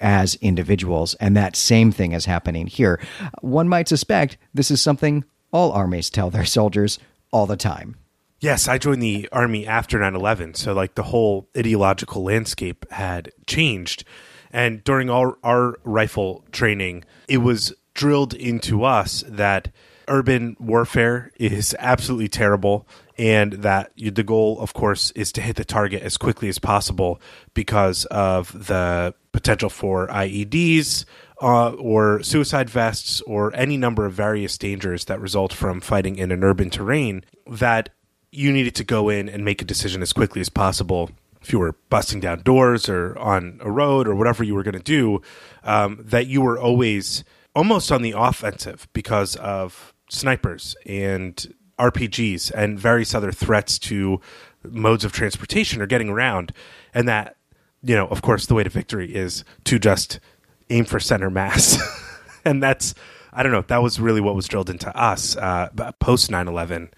as 0.00 0.36
individuals. 0.36 1.14
And 1.14 1.36
that 1.36 1.56
same 1.56 1.90
thing 1.90 2.12
is 2.12 2.26
happening 2.26 2.66
here. 2.66 3.00
One 3.40 3.68
might 3.68 3.88
suspect 3.88 4.36
this 4.54 4.70
is 4.70 4.80
something 4.80 5.24
all 5.52 5.72
armies 5.72 6.10
tell 6.10 6.30
their 6.30 6.44
soldiers 6.44 6.98
all 7.30 7.46
the 7.46 7.56
time. 7.56 7.96
Yes, 8.40 8.68
I 8.68 8.78
joined 8.78 9.02
the 9.02 9.28
army 9.32 9.66
after 9.66 9.98
9 9.98 10.14
11. 10.14 10.54
So, 10.54 10.72
like, 10.72 10.94
the 10.94 11.02
whole 11.02 11.48
ideological 11.56 12.22
landscape 12.22 12.90
had 12.90 13.32
changed. 13.46 14.04
And 14.50 14.82
during 14.82 15.10
our, 15.10 15.36
our 15.44 15.78
rifle 15.84 16.44
training, 16.50 17.04
it 17.28 17.38
was 17.38 17.74
drilled 17.94 18.32
into 18.32 18.84
us 18.84 19.22
that 19.28 19.70
urban 20.08 20.56
warfare 20.58 21.30
is 21.36 21.76
absolutely 21.78 22.28
terrible 22.28 22.86
and 23.16 23.52
that 23.52 23.92
the 23.96 24.22
goal 24.24 24.58
of 24.60 24.72
course 24.74 25.10
is 25.12 25.30
to 25.30 25.40
hit 25.40 25.56
the 25.56 25.64
target 25.64 26.02
as 26.02 26.16
quickly 26.16 26.48
as 26.48 26.58
possible 26.58 27.20
because 27.54 28.06
of 28.06 28.66
the 28.66 29.14
potential 29.32 29.70
for 29.70 30.08
IEDs 30.08 31.04
uh, 31.40 31.70
or 31.72 32.22
suicide 32.22 32.68
vests 32.68 33.20
or 33.22 33.54
any 33.54 33.76
number 33.76 34.04
of 34.04 34.12
various 34.12 34.58
dangers 34.58 35.06
that 35.06 35.20
result 35.20 35.52
from 35.52 35.80
fighting 35.80 36.16
in 36.16 36.30
an 36.30 36.44
urban 36.44 36.70
terrain 36.70 37.24
that 37.46 37.88
you 38.30 38.52
needed 38.52 38.74
to 38.74 38.84
go 38.84 39.08
in 39.08 39.28
and 39.28 39.44
make 39.44 39.60
a 39.60 39.64
decision 39.64 40.02
as 40.02 40.12
quickly 40.12 40.40
as 40.40 40.48
possible 40.48 41.10
if 41.40 41.52
you 41.52 41.58
were 41.58 41.74
busting 41.88 42.20
down 42.20 42.42
doors 42.42 42.88
or 42.88 43.18
on 43.18 43.58
a 43.62 43.70
road 43.70 44.06
or 44.06 44.14
whatever 44.14 44.44
you 44.44 44.54
were 44.54 44.62
going 44.62 44.74
to 44.74 44.78
do, 44.78 45.22
um, 45.64 45.98
that 46.04 46.26
you 46.26 46.42
were 46.42 46.58
always 46.58 47.24
almost 47.54 47.90
on 47.90 48.02
the 48.02 48.14
offensive 48.16 48.86
because 48.92 49.36
of 49.36 49.94
snipers 50.08 50.76
and 50.84 51.54
RPGs 51.78 52.52
and 52.52 52.78
various 52.78 53.14
other 53.14 53.32
threats 53.32 53.78
to 53.78 54.20
modes 54.62 55.04
of 55.04 55.12
transportation 55.12 55.80
or 55.80 55.86
getting 55.86 56.10
around. 56.10 56.52
And 56.92 57.08
that, 57.08 57.36
you 57.82 57.96
know, 57.96 58.06
of 58.08 58.20
course, 58.20 58.46
the 58.46 58.54
way 58.54 58.62
to 58.62 58.70
victory 58.70 59.14
is 59.14 59.44
to 59.64 59.78
just 59.78 60.20
aim 60.70 60.84
for 60.84 61.00
center 61.00 61.30
mass. 61.30 61.78
and 62.44 62.62
that's, 62.62 62.94
I 63.32 63.42
don't 63.42 63.52
know, 63.52 63.64
that 63.68 63.82
was 63.82 64.00
really 64.00 64.20
what 64.20 64.34
was 64.34 64.48
drilled 64.48 64.70
into 64.70 64.94
us 64.96 65.36
uh, 65.36 65.68
post 65.98 66.30
9 66.30 66.48
11 66.48 66.90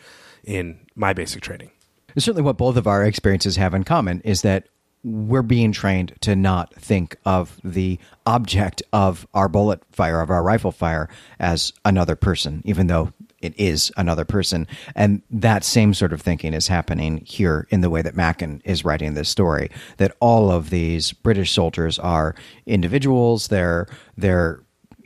in 0.45 0.79
my 0.95 1.13
basic 1.13 1.43
training. 1.43 1.71
Certainly, 2.17 2.43
what 2.43 2.59
both 2.59 2.77
of 2.77 2.87
our 2.87 3.05
experiences 3.05 3.57
have 3.57 3.73
in 3.73 3.85
common 3.85 4.21
is 4.21 4.43
that 4.43 4.69
we're 5.05 5.43
being 5.43 5.73
trained 5.73 6.15
to 6.21 6.37
not 6.37 6.75
think 6.75 7.17
of 7.25 7.59
the 7.65 7.99
object 8.27 8.83
of 8.93 9.27
our 9.35 9.49
bullet 9.49 9.83
fire, 9.91 10.21
of 10.21 10.31
our 10.31 10.43
rifle 10.43 10.73
fire, 10.73 11.09
as 11.41 11.73
another 11.85 12.15
person, 12.15 12.63
even 12.65 12.87
though 12.87 13.13
it 13.43 13.59
is 13.59 13.93
another 13.97 14.25
person. 14.25 14.67
And 14.95 15.23
that 15.31 15.65
same 15.65 15.95
sort 15.95 16.13
of 16.13 16.23
thinking 16.23 16.55
is 16.55 16.69
happening 16.69 17.23
here 17.27 17.67
in 17.71 17.81
the 17.81 17.91
way 17.91 18.03
that 18.03 18.17
Machen 18.17 18.63
is 18.65 18.85
writing 18.85 19.15
this 19.15 19.29
story. 19.29 19.71
That 19.99 20.17
all 20.21 20.51
of 20.51 20.71
these 20.71 21.13
British 21.13 21.53
soldiers 21.53 21.99
are 21.99 22.35
individuals, 22.67 23.49
they're 23.49 23.87
they're 24.17 24.63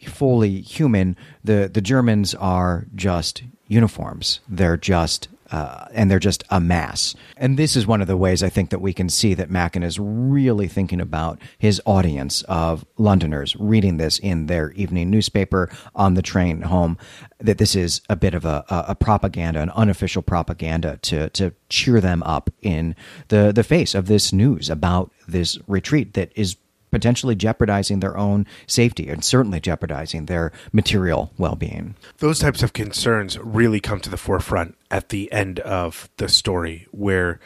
fully 0.07 0.61
human. 0.61 1.17
The 1.43 1.71
the 1.73 1.81
Germans 1.81 2.35
are 2.35 2.87
just 2.95 3.43
uniforms. 3.69 4.41
They're 4.49 4.77
just 4.77 5.29
uh, 5.51 5.87
and 5.93 6.11
they're 6.11 6.19
just 6.19 6.45
a 6.51 6.61
mass. 6.61 7.15
And 7.37 7.59
this 7.59 7.77
is 7.77 7.87
one 7.87 8.01
of 8.01 8.07
the 8.07 8.17
ways 8.17 8.43
I 8.43 8.49
think 8.49 8.71
that 8.71 8.81
we 8.81 8.93
can 8.93 9.09
see 9.09 9.35
that 9.35 9.51
Machen 9.51 9.83
is 9.83 9.99
really 9.99 10.69
thinking 10.69 11.01
about 11.01 11.41
his 11.59 11.81
audience 11.85 12.43
of 12.43 12.85
Londoners 12.99 13.57
reading 13.57 13.97
this 13.97 14.19
in 14.19 14.47
their 14.47 14.73
evening 14.73 15.11
newspaper 15.11 15.71
on 15.95 16.15
the 16.15 16.23
train 16.23 16.63
home. 16.63 16.99
That 17.39 17.59
this 17.59 17.77
is 17.77 18.01
a 18.09 18.17
bit 18.17 18.35
of 18.35 18.45
a, 18.45 18.65
a 18.69 18.95
propaganda, 18.95 19.61
an 19.61 19.71
unofficial 19.71 20.23
propaganda 20.23 20.99
to 21.03 21.29
to 21.31 21.53
cheer 21.69 22.01
them 22.01 22.23
up 22.23 22.51
in 22.63 22.97
the 23.29 23.53
the 23.55 23.65
face 23.65 23.95
of 23.95 24.07
this 24.07 24.33
news 24.33 24.71
about 24.71 25.13
this 25.29 25.59
retreat 25.67 26.15
that 26.15 26.33
is 26.35 26.57
potentially 26.91 27.35
jeopardizing 27.35 28.01
their 28.01 28.17
own 28.17 28.47
safety 28.67 29.09
and 29.09 29.25
certainly 29.25 29.61
jeopardizing 29.61 30.27
their 30.27 30.53
material 30.73 31.33
well 31.39 31.57
being. 31.57 31.95
Those 32.19 32.39
types 32.39 32.63
of 32.63 32.73
concerns 32.73 33.39
really 33.39 33.81
come 33.81 34.01
to 34.01 34.11
the 34.11 34.17
forefront 34.17 34.77
at 34.91 35.09
the 35.11 35.31
end 35.33 35.61
of 35.61 36.09
the 36.17 36.29
story, 36.29 36.87
where 36.91 37.41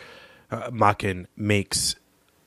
uh, 0.50 0.70
Machen 0.72 1.26
makes 1.36 1.96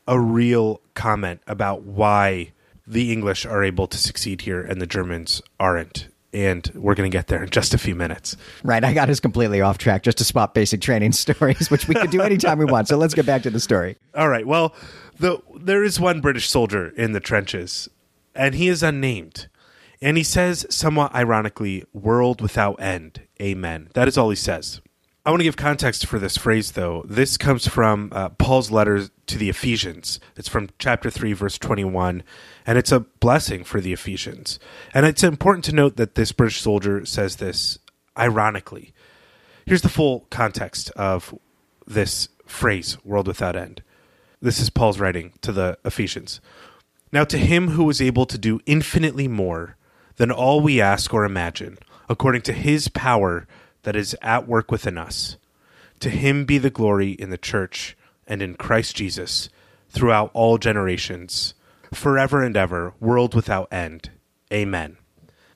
a 0.08 0.20
real 0.20 0.82
comment 0.94 1.42
about 1.48 1.84
why 1.84 2.52
the 2.86 3.12
English 3.12 3.46
are 3.46 3.64
able 3.64 3.88
to 3.88 3.98
succeed 3.98 4.42
here 4.42 4.62
and 4.62 4.82
the 4.82 4.88
Germans 4.88 5.42
aren't. 5.60 6.08
And 6.34 6.70
we're 6.74 6.96
going 6.96 7.10
to 7.10 7.16
get 7.16 7.28
there 7.28 7.44
in 7.44 7.50
just 7.50 7.74
a 7.74 7.78
few 7.78 7.96
minutes. 7.96 8.36
Right. 8.63 8.84
I 8.84 8.94
got 8.94 9.10
us 9.10 9.20
completely 9.20 9.62
off 9.62 9.78
track 9.78 10.02
just 10.02 10.18
to 10.18 10.24
swap 10.24 10.54
basic 10.54 10.82
training 10.82 11.12
stories, 11.13 11.70
which 11.70 11.88
we 11.88 11.96
could 11.96 12.10
do 12.10 12.22
anytime 12.22 12.58
we 12.58 12.66
want. 12.66 12.88
So 12.88 12.98
let's 12.98 13.13
get 13.13 13.25
back 13.25 13.44
to 13.44 13.52
the 13.52 13.60
story. 13.60 13.98
All 14.16 14.30
right. 14.30 14.48
Well, 14.48 14.74
the 15.20 15.40
there 15.56 15.84
is 15.84 16.00
one 16.00 16.22
British 16.22 16.50
soldier 16.50 16.90
in 16.90 17.12
the 17.12 17.20
trenches, 17.20 17.88
and 18.34 18.56
he 18.56 18.68
is 18.68 18.82
unnamed. 18.82 19.48
And 20.02 20.18
he 20.18 20.24
says, 20.24 20.66
somewhat 20.70 21.16
ironically, 21.16 21.86
world 21.94 22.42
without 22.42 22.82
end. 22.82 23.22
Amen. 23.42 23.90
That 23.94 24.10
is 24.10 24.18
all 24.18 24.30
he 24.30 24.36
says. 24.36 24.82
I 25.25 25.30
want 25.30 25.39
to 25.39 25.46
give 25.46 25.56
context 25.56 26.06
for 26.06 26.20
this 26.20 26.36
phrase, 26.36 26.74
though. 26.74 27.06
This 27.08 27.38
comes 27.38 27.65
from 27.65 28.10
uh, 28.12 28.30
Paul's 28.30 28.72
letter 28.72 29.08
to 29.27 29.38
the 29.38 29.50
Ephesians. 29.50 30.20
It's 30.36 30.50
from 30.50 30.70
chapter 30.80 31.10
3, 31.10 31.32
verse 31.32 31.58
21, 31.58 32.24
and 32.68 32.77
it's 32.77 32.92
a 32.92 33.00
blessing 33.00 33.63
for 33.63 33.80
the 33.80 33.94
Ephesians. 33.94 34.60
And 34.94 35.06
it's 35.06 35.24
important 35.24 35.63
to 35.65 35.75
note 35.75 35.96
that 35.96 36.15
this 36.15 36.34
British 36.34 36.60
soldier 36.60 37.06
says 37.06 37.38
this 37.38 37.80
ironically. 38.18 38.94
Here's 39.65 39.82
the 39.82 39.88
full 39.88 40.27
context 40.30 40.89
of 40.92 41.34
this 41.88 42.27
phrase, 42.46 42.98
world 43.06 43.27
without 43.27 43.56
end. 43.56 43.82
This 44.42 44.60
is 44.60 44.70
Paul's 44.70 45.00
writing 45.00 45.32
to 45.39 45.53
the 45.53 45.77
Ephesians. 45.86 46.42
Now, 47.13 47.24
to 47.24 47.38
him 47.38 47.70
who 47.70 47.89
is 47.89 48.01
able 48.01 48.25
to 48.25 48.38
do 48.38 48.60
infinitely 48.65 49.30
more 49.30 49.77
than 50.18 50.32
all 50.32 50.60
we 50.60 50.82
ask 50.82 51.13
or 51.13 51.24
imagine, 51.24 51.77
according 52.10 52.42
to 52.42 52.51
his 52.51 52.89
power 52.89 53.48
that 53.84 53.96
is 53.96 54.16
at 54.22 54.48
work 54.48 54.72
within 54.72 54.98
us, 54.98 55.38
to 56.00 56.10
him 56.10 56.46
be 56.46 56.58
the 56.58 56.70
glory 56.70 57.12
in 57.12 57.30
the 57.30 57.38
church 57.38 57.96
and 58.28 58.42
in 58.42 58.56
Christ 58.56 58.96
Jesus 58.96 59.50
throughout 59.90 60.32
all 60.34 60.58
generations, 60.58 61.54
forever 61.94 62.44
and 62.44 62.58
ever, 62.58 62.94
world 63.00 63.36
without 63.36 63.72
end. 63.72 64.10
Amen. 64.52 64.98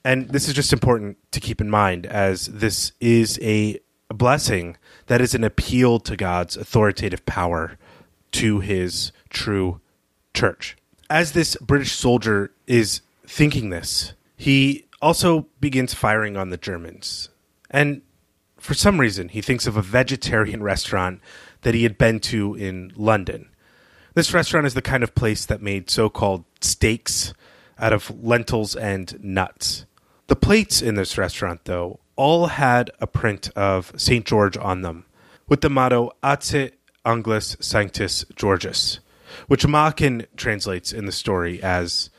And 0.04 0.30
this 0.30 0.48
is 0.48 0.54
just 0.54 0.72
important 0.72 1.18
to 1.32 1.40
keep 1.40 1.60
in 1.60 1.70
mind 1.70 2.06
as 2.06 2.46
this 2.46 2.94
is 3.02 3.40
a 3.42 3.80
blessing 4.10 4.78
that 5.08 5.22
is 5.22 5.36
an 5.36 5.44
appeal 5.44 6.00
to 6.00 6.16
God's 6.16 6.56
authoritative 6.56 7.26
power 7.26 7.78
to 8.34 8.60
his 8.60 9.12
true 9.30 9.82
church. 10.34 10.78
As 11.10 11.32
this 11.32 11.56
British 11.58 11.94
soldier 11.94 12.52
is 12.68 13.02
thinking 13.26 13.70
this, 13.70 14.14
he 14.36 14.86
also 15.02 15.48
begins 15.60 15.94
firing 15.94 16.38
on 16.38 16.50
the 16.50 16.58
Germans. 16.58 17.30
And 17.70 18.02
for 18.68 18.74
some 18.74 19.00
reason, 19.00 19.30
he 19.30 19.40
thinks 19.40 19.66
of 19.66 19.78
a 19.78 19.82
vegetarian 19.82 20.62
restaurant 20.62 21.22
that 21.62 21.74
he 21.74 21.84
had 21.84 21.98
been 21.98 22.20
to 22.20 22.54
in 22.54 22.92
London. 22.98 23.48
This 24.14 24.34
restaurant 24.34 24.68
is 24.68 24.74
the 24.74 24.82
kind 24.82 25.04
of 25.04 25.16
place 25.16 25.46
that 25.46 25.62
made 25.62 25.90
so 25.90 26.10
called 26.10 26.44
steaks 26.60 27.34
out 27.80 27.94
of 27.94 28.12
lentils 28.22 28.76
and 28.76 29.24
nuts. 29.24 29.86
The 30.28 30.36
plates 30.36 30.82
in 30.82 30.96
this 30.96 31.18
restaurant, 31.18 31.64
though, 31.64 32.02
all 32.18 32.48
had 32.48 32.92
a 33.00 33.08
print 33.08 33.50
of 33.56 33.94
St. 33.96 34.26
George 34.26 34.58
on 34.58 34.82
them, 34.82 35.06
with 35.48 35.62
the 35.62 35.70
motto 35.70 36.12
Adsit 36.22 36.74
Anglis 37.06 37.56
Sanctus 37.64 38.26
Georgius, 38.36 39.00
which 39.48 39.66
Machen 39.66 40.28
translates 40.36 40.92
in 40.92 41.06
the 41.06 41.14
story 41.14 41.64
as 41.64 42.10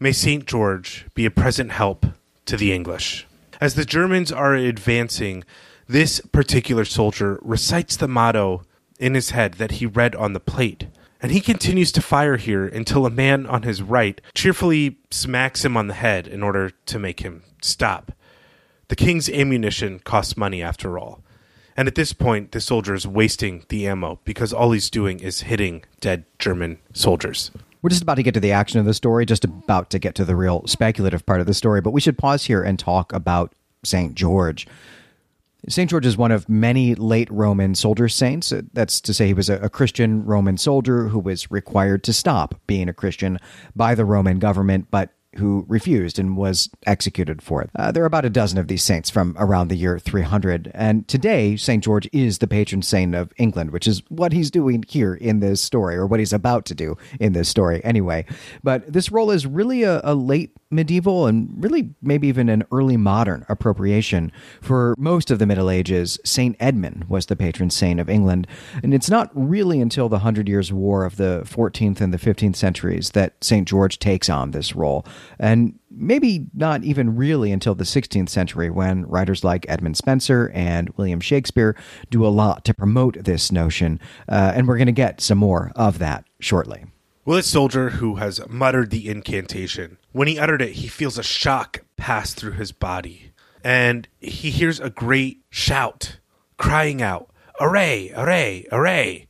May 0.00 0.10
St. 0.10 0.46
George 0.46 1.06
be 1.14 1.26
a 1.26 1.30
present 1.30 1.70
help 1.70 2.06
to 2.46 2.56
the 2.56 2.72
English. 2.72 3.24
As 3.60 3.76
the 3.76 3.84
Germans 3.84 4.32
are 4.32 4.56
advancing, 4.56 5.44
this 5.88 6.20
particular 6.20 6.84
soldier 6.84 7.38
recites 7.42 7.96
the 7.96 8.08
motto 8.08 8.62
in 8.98 9.14
his 9.14 9.30
head 9.30 9.54
that 9.54 9.72
he 9.72 9.86
read 9.86 10.14
on 10.14 10.32
the 10.32 10.40
plate. 10.40 10.86
And 11.20 11.30
he 11.30 11.40
continues 11.40 11.92
to 11.92 12.02
fire 12.02 12.36
here 12.36 12.66
until 12.66 13.06
a 13.06 13.10
man 13.10 13.46
on 13.46 13.62
his 13.62 13.80
right 13.82 14.20
cheerfully 14.34 14.98
smacks 15.10 15.64
him 15.64 15.76
on 15.76 15.86
the 15.86 15.94
head 15.94 16.26
in 16.26 16.42
order 16.42 16.70
to 16.70 16.98
make 16.98 17.20
him 17.20 17.44
stop. 17.60 18.12
The 18.88 18.96
king's 18.96 19.28
ammunition 19.28 20.00
costs 20.00 20.36
money 20.36 20.62
after 20.62 20.98
all. 20.98 21.22
And 21.76 21.88
at 21.88 21.94
this 21.94 22.12
point, 22.12 22.52
the 22.52 22.60
soldier 22.60 22.94
is 22.94 23.06
wasting 23.06 23.64
the 23.68 23.86
ammo 23.86 24.20
because 24.24 24.52
all 24.52 24.72
he's 24.72 24.90
doing 24.90 25.20
is 25.20 25.42
hitting 25.42 25.84
dead 26.00 26.24
German 26.38 26.78
soldiers. 26.92 27.50
We're 27.80 27.90
just 27.90 28.02
about 28.02 28.16
to 28.16 28.22
get 28.22 28.34
to 28.34 28.40
the 28.40 28.52
action 28.52 28.78
of 28.78 28.86
the 28.86 28.94
story, 28.94 29.24
just 29.24 29.44
about 29.44 29.90
to 29.90 29.98
get 29.98 30.14
to 30.16 30.24
the 30.24 30.36
real 30.36 30.66
speculative 30.66 31.24
part 31.24 31.40
of 31.40 31.46
the 31.46 31.54
story, 31.54 31.80
but 31.80 31.92
we 31.92 32.00
should 32.00 32.18
pause 32.18 32.44
here 32.44 32.62
and 32.62 32.78
talk 32.78 33.12
about 33.12 33.54
St. 33.84 34.14
George. 34.14 34.66
St. 35.68 35.88
George 35.88 36.06
is 36.06 36.16
one 36.16 36.32
of 36.32 36.48
many 36.48 36.94
late 36.96 37.30
Roman 37.30 37.74
soldier 37.74 38.08
saints. 38.08 38.50
Uh, 38.50 38.62
that's 38.72 39.00
to 39.02 39.14
say, 39.14 39.28
he 39.28 39.34
was 39.34 39.48
a, 39.48 39.68
Christian 39.68 40.24
Roman 40.24 40.56
soldier 40.56 41.08
who 41.08 41.20
was 41.20 41.50
required 41.50 42.02
to 42.04 42.12
stop 42.12 42.60
being 42.66 42.88
a 42.88 42.92
Christian 42.92 43.38
by 43.76 43.94
the 43.94 44.04
Roman 44.04 44.38
government, 44.38 44.88
but 44.90 45.10
who 45.36 45.64
refused 45.68 46.18
and 46.18 46.36
was 46.36 46.68
executed 46.86 47.42
for 47.42 47.62
it. 47.62 47.70
Uh, 47.74 47.90
there 47.90 48.02
are 48.02 48.06
about 48.06 48.24
a 48.24 48.30
dozen 48.30 48.58
of 48.58 48.68
these 48.68 48.82
saints 48.82 49.10
from 49.10 49.34
around 49.38 49.68
the 49.68 49.76
year 49.76 49.98
300, 49.98 50.70
and 50.74 51.06
today 51.08 51.56
St. 51.56 51.82
George 51.82 52.08
is 52.12 52.38
the 52.38 52.46
patron 52.46 52.82
saint 52.82 53.14
of 53.14 53.32
England, 53.38 53.70
which 53.70 53.86
is 53.86 54.02
what 54.08 54.32
he's 54.32 54.50
doing 54.50 54.84
here 54.88 55.14
in 55.14 55.40
this 55.40 55.60
story, 55.60 55.96
or 55.96 56.06
what 56.06 56.20
he's 56.20 56.32
about 56.32 56.64
to 56.66 56.74
do 56.74 56.96
in 57.20 57.32
this 57.32 57.48
story 57.48 57.82
anyway. 57.84 58.24
But 58.62 58.92
this 58.92 59.10
role 59.10 59.30
is 59.30 59.46
really 59.46 59.82
a, 59.82 60.00
a 60.04 60.14
late 60.14 60.52
medieval 60.72 61.26
and 61.26 61.48
really 61.62 61.90
maybe 62.00 62.28
even 62.28 62.48
an 62.48 62.64
early 62.72 62.96
modern 62.96 63.44
appropriation. 63.48 64.32
For 64.60 64.94
most 64.98 65.30
of 65.30 65.38
the 65.38 65.46
Middle 65.46 65.70
Ages, 65.70 66.18
St. 66.24 66.56
Edmund 66.58 67.04
was 67.08 67.26
the 67.26 67.36
patron 67.36 67.70
saint 67.70 68.00
of 68.00 68.08
England, 68.08 68.46
and 68.82 68.94
it's 68.94 69.10
not 69.10 69.30
really 69.34 69.80
until 69.80 70.08
the 70.08 70.20
Hundred 70.20 70.48
Years' 70.48 70.72
War 70.72 71.04
of 71.04 71.16
the 71.16 71.42
14th 71.44 72.00
and 72.00 72.12
the 72.12 72.18
15th 72.18 72.56
centuries 72.56 73.10
that 73.10 73.42
St. 73.44 73.68
George 73.68 73.98
takes 73.98 74.28
on 74.28 74.50
this 74.50 74.74
role. 74.74 75.04
And 75.38 75.78
maybe 75.90 76.46
not 76.54 76.84
even 76.84 77.16
really 77.16 77.52
until 77.52 77.74
the 77.74 77.84
16th 77.84 78.28
century 78.28 78.70
when 78.70 79.06
writers 79.06 79.44
like 79.44 79.66
Edmund 79.68 79.96
Spenser 79.96 80.50
and 80.54 80.90
William 80.96 81.20
Shakespeare 81.20 81.76
do 82.10 82.26
a 82.26 82.28
lot 82.28 82.64
to 82.64 82.74
promote 82.74 83.24
this 83.24 83.52
notion. 83.52 84.00
Uh, 84.28 84.52
and 84.54 84.66
we're 84.68 84.78
going 84.78 84.86
to 84.86 84.92
get 84.92 85.20
some 85.20 85.38
more 85.38 85.72
of 85.76 85.98
that 85.98 86.24
shortly. 86.40 86.84
Well, 87.24 87.36
this 87.36 87.46
soldier 87.46 87.90
who 87.90 88.16
has 88.16 88.40
muttered 88.48 88.90
the 88.90 89.08
incantation, 89.08 89.98
when 90.10 90.26
he 90.26 90.38
uttered 90.38 90.60
it, 90.60 90.72
he 90.72 90.88
feels 90.88 91.18
a 91.18 91.22
shock 91.22 91.84
pass 91.96 92.34
through 92.34 92.52
his 92.52 92.72
body. 92.72 93.30
And 93.62 94.08
he 94.18 94.50
hears 94.50 94.80
a 94.80 94.90
great 94.90 95.40
shout, 95.48 96.18
crying 96.56 97.00
out, 97.00 97.28
Array, 97.60 98.10
array, 98.16 98.66
array! 98.72 99.28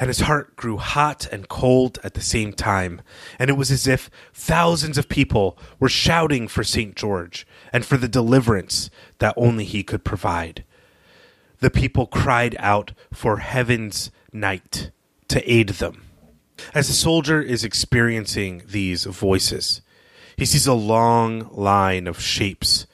And 0.00 0.08
his 0.08 0.20
heart 0.20 0.56
grew 0.56 0.78
hot 0.78 1.28
and 1.30 1.46
cold 1.46 1.98
at 2.02 2.14
the 2.14 2.22
same 2.22 2.54
time. 2.54 3.02
And 3.38 3.50
it 3.50 3.56
was 3.56 3.70
as 3.70 3.86
if 3.86 4.08
thousands 4.32 4.96
of 4.96 5.10
people 5.10 5.58
were 5.78 5.90
shouting 5.90 6.48
for 6.48 6.64
St. 6.64 6.96
George 6.96 7.46
and 7.70 7.84
for 7.84 7.98
the 7.98 8.08
deliverance 8.08 8.88
that 9.18 9.34
only 9.36 9.66
he 9.66 9.82
could 9.82 10.02
provide. 10.02 10.64
The 11.58 11.70
people 11.70 12.06
cried 12.06 12.56
out 12.58 12.92
for 13.12 13.36
heaven's 13.36 14.10
knight 14.32 14.90
to 15.28 15.52
aid 15.52 15.68
them. 15.68 16.04
As 16.74 16.88
the 16.88 16.94
soldier 16.94 17.42
is 17.42 17.62
experiencing 17.62 18.62
these 18.66 19.04
voices, 19.04 19.82
he 20.34 20.46
sees 20.46 20.66
a 20.66 20.72
long 20.72 21.50
line 21.52 22.06
of 22.06 22.18
shapes 22.18 22.86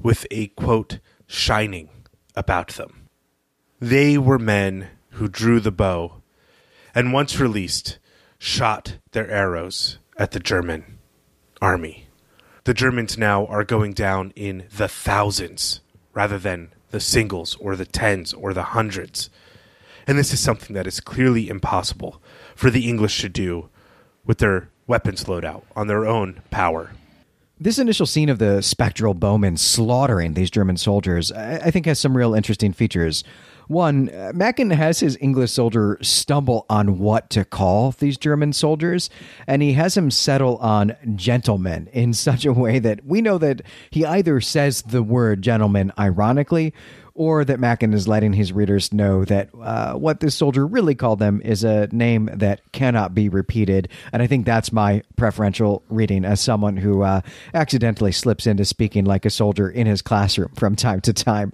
with 0.00 0.26
a 0.32 0.48
quote, 0.48 0.98
shining 1.28 1.88
about 2.34 2.70
them. 2.70 3.08
They 3.78 4.18
were 4.18 4.40
men 4.40 4.88
who 5.10 5.28
drew 5.28 5.60
the 5.60 5.70
bow 5.70 6.17
and 6.98 7.12
once 7.12 7.38
released, 7.38 7.96
shot 8.40 8.98
their 9.12 9.30
arrows 9.30 9.98
at 10.16 10.32
the 10.32 10.40
German 10.40 10.98
army. 11.62 12.08
The 12.64 12.74
Germans 12.74 13.16
now 13.16 13.46
are 13.46 13.62
going 13.62 13.92
down 13.92 14.32
in 14.34 14.64
the 14.76 14.88
thousands 14.88 15.80
rather 16.12 16.40
than 16.40 16.72
the 16.90 16.98
singles 16.98 17.56
or 17.60 17.76
the 17.76 17.84
tens 17.84 18.32
or 18.32 18.52
the 18.52 18.74
hundreds. 18.74 19.30
And 20.08 20.18
this 20.18 20.32
is 20.32 20.40
something 20.40 20.74
that 20.74 20.88
is 20.88 20.98
clearly 20.98 21.48
impossible 21.48 22.20
for 22.56 22.68
the 22.68 22.88
English 22.88 23.20
to 23.20 23.28
do 23.28 23.68
with 24.26 24.38
their 24.38 24.68
weapons 24.88 25.22
loadout 25.22 25.62
on 25.76 25.86
their 25.86 26.04
own 26.04 26.42
power. 26.50 26.90
This 27.60 27.78
initial 27.78 28.06
scene 28.06 28.28
of 28.28 28.40
the 28.40 28.60
spectral 28.60 29.14
bowmen 29.14 29.56
slaughtering 29.56 30.34
these 30.34 30.50
German 30.50 30.76
soldiers, 30.76 31.30
I 31.30 31.70
think, 31.70 31.86
has 31.86 32.00
some 32.00 32.16
real 32.16 32.34
interesting 32.34 32.72
features. 32.72 33.22
One, 33.68 34.08
uh, 34.08 34.32
Machen 34.34 34.70
has 34.70 35.00
his 35.00 35.18
English 35.20 35.52
soldier 35.52 35.98
stumble 36.00 36.64
on 36.70 36.98
what 36.98 37.28
to 37.30 37.44
call 37.44 37.92
these 37.92 38.16
German 38.16 38.54
soldiers, 38.54 39.10
and 39.46 39.60
he 39.60 39.74
has 39.74 39.94
him 39.94 40.10
settle 40.10 40.56
on 40.56 40.96
gentlemen 41.16 41.88
in 41.92 42.14
such 42.14 42.46
a 42.46 42.52
way 42.52 42.78
that 42.78 43.04
we 43.04 43.20
know 43.20 43.36
that 43.36 43.60
he 43.90 44.06
either 44.06 44.40
says 44.40 44.82
the 44.82 45.02
word 45.02 45.42
gentleman 45.42 45.92
ironically 45.98 46.72
or 47.18 47.44
that 47.44 47.58
Machen 47.58 47.92
is 47.92 48.06
letting 48.06 48.32
his 48.32 48.52
readers 48.52 48.92
know 48.92 49.24
that 49.24 49.50
uh, 49.60 49.94
what 49.94 50.20
this 50.20 50.36
soldier 50.36 50.64
really 50.64 50.94
called 50.94 51.18
them 51.18 51.42
is 51.44 51.64
a 51.64 51.88
name 51.90 52.30
that 52.32 52.60
cannot 52.70 53.12
be 53.12 53.28
repeated. 53.28 53.88
And 54.12 54.22
I 54.22 54.28
think 54.28 54.46
that's 54.46 54.72
my 54.72 55.02
preferential 55.16 55.82
reading 55.88 56.24
as 56.24 56.40
someone 56.40 56.76
who 56.76 57.02
uh, 57.02 57.22
accidentally 57.54 58.12
slips 58.12 58.46
into 58.46 58.64
speaking 58.64 59.04
like 59.04 59.26
a 59.26 59.30
soldier 59.30 59.68
in 59.68 59.88
his 59.88 60.00
classroom 60.00 60.52
from 60.54 60.76
time 60.76 61.00
to 61.02 61.12
time. 61.12 61.52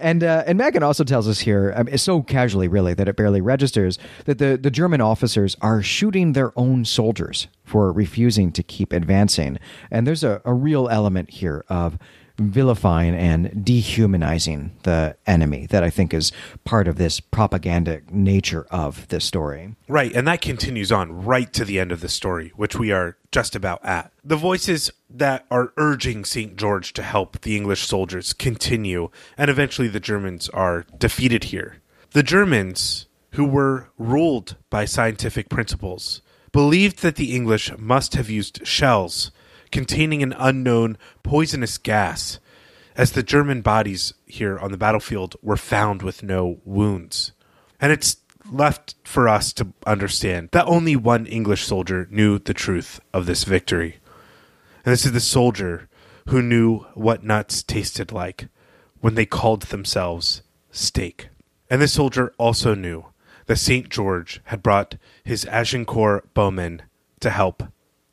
And 0.00 0.24
uh, 0.24 0.44
and 0.46 0.56
Machen 0.56 0.82
also 0.82 1.04
tells 1.04 1.28
us 1.28 1.40
here, 1.40 1.74
mean, 1.82 1.98
so 1.98 2.22
casually, 2.22 2.66
really, 2.66 2.94
that 2.94 3.06
it 3.06 3.14
barely 3.14 3.42
registers 3.42 3.98
that 4.24 4.38
the, 4.38 4.56
the 4.56 4.70
German 4.70 5.02
officers 5.02 5.56
are 5.60 5.82
shooting 5.82 6.32
their 6.32 6.58
own 6.58 6.86
soldiers 6.86 7.48
for 7.64 7.92
refusing 7.92 8.50
to 8.52 8.62
keep 8.62 8.94
advancing. 8.94 9.58
And 9.90 10.06
there's 10.06 10.24
a, 10.24 10.40
a 10.46 10.54
real 10.54 10.88
element 10.88 11.30
here 11.30 11.64
of 11.68 11.98
vilifying 12.38 13.14
and 13.14 13.64
dehumanizing 13.64 14.76
the 14.82 15.16
enemy 15.26 15.66
that 15.66 15.82
I 15.82 15.90
think 15.90 16.14
is 16.14 16.32
part 16.64 16.88
of 16.88 16.96
this 16.96 17.20
propagandic 17.20 18.10
nature 18.10 18.66
of 18.70 19.08
this 19.08 19.24
story. 19.24 19.74
Right, 19.88 20.12
and 20.14 20.26
that 20.28 20.40
continues 20.40 20.90
on 20.92 21.24
right 21.24 21.52
to 21.52 21.64
the 21.64 21.78
end 21.78 21.92
of 21.92 22.00
the 22.00 22.08
story, 22.08 22.52
which 22.56 22.76
we 22.76 22.92
are 22.92 23.16
just 23.30 23.54
about 23.54 23.84
at. 23.84 24.12
The 24.24 24.36
voices 24.36 24.90
that 25.10 25.46
are 25.50 25.72
urging 25.76 26.24
St. 26.24 26.56
George 26.56 26.92
to 26.94 27.02
help 27.02 27.40
the 27.40 27.56
English 27.56 27.86
soldiers 27.86 28.32
continue, 28.32 29.10
and 29.36 29.50
eventually 29.50 29.88
the 29.88 30.00
Germans 30.00 30.48
are 30.50 30.86
defeated 30.98 31.44
here. 31.44 31.78
The 32.12 32.22
Germans, 32.22 33.06
who 33.32 33.44
were 33.44 33.88
ruled 33.98 34.56
by 34.70 34.84
scientific 34.84 35.48
principles, 35.48 36.22
believed 36.52 37.00
that 37.02 37.16
the 37.16 37.34
English 37.34 37.76
must 37.78 38.14
have 38.14 38.28
used 38.28 38.66
shells 38.66 39.30
containing 39.72 40.22
an 40.22 40.34
unknown 40.38 40.96
poisonous 41.22 41.78
gas, 41.78 42.38
as 42.94 43.12
the 43.12 43.22
German 43.22 43.62
bodies 43.62 44.12
here 44.26 44.58
on 44.58 44.70
the 44.70 44.76
battlefield 44.76 45.34
were 45.42 45.56
found 45.56 46.02
with 46.02 46.22
no 46.22 46.60
wounds. 46.64 47.32
And 47.80 47.90
it's 47.90 48.18
left 48.50 48.94
for 49.02 49.28
us 49.28 49.52
to 49.54 49.72
understand 49.86 50.50
that 50.52 50.66
only 50.66 50.94
one 50.94 51.26
English 51.26 51.64
soldier 51.64 52.06
knew 52.10 52.38
the 52.38 52.54
truth 52.54 53.00
of 53.12 53.26
this 53.26 53.44
victory. 53.44 53.98
And 54.84 54.92
this 54.92 55.06
is 55.06 55.12
the 55.12 55.20
soldier 55.20 55.88
who 56.28 56.42
knew 56.42 56.80
what 56.94 57.24
nuts 57.24 57.62
tasted 57.62 58.12
like 58.12 58.48
when 59.00 59.14
they 59.14 59.26
called 59.26 59.62
themselves 59.62 60.42
steak. 60.70 61.28
And 61.70 61.80
this 61.80 61.92
soldier 61.92 62.34
also 62.38 62.74
knew 62.74 63.06
that 63.46 63.56
St. 63.56 63.88
George 63.88 64.40
had 64.44 64.62
brought 64.62 64.96
his 65.24 65.44
Agincourt 65.46 66.32
bowmen 66.34 66.82
to 67.20 67.30
help 67.30 67.62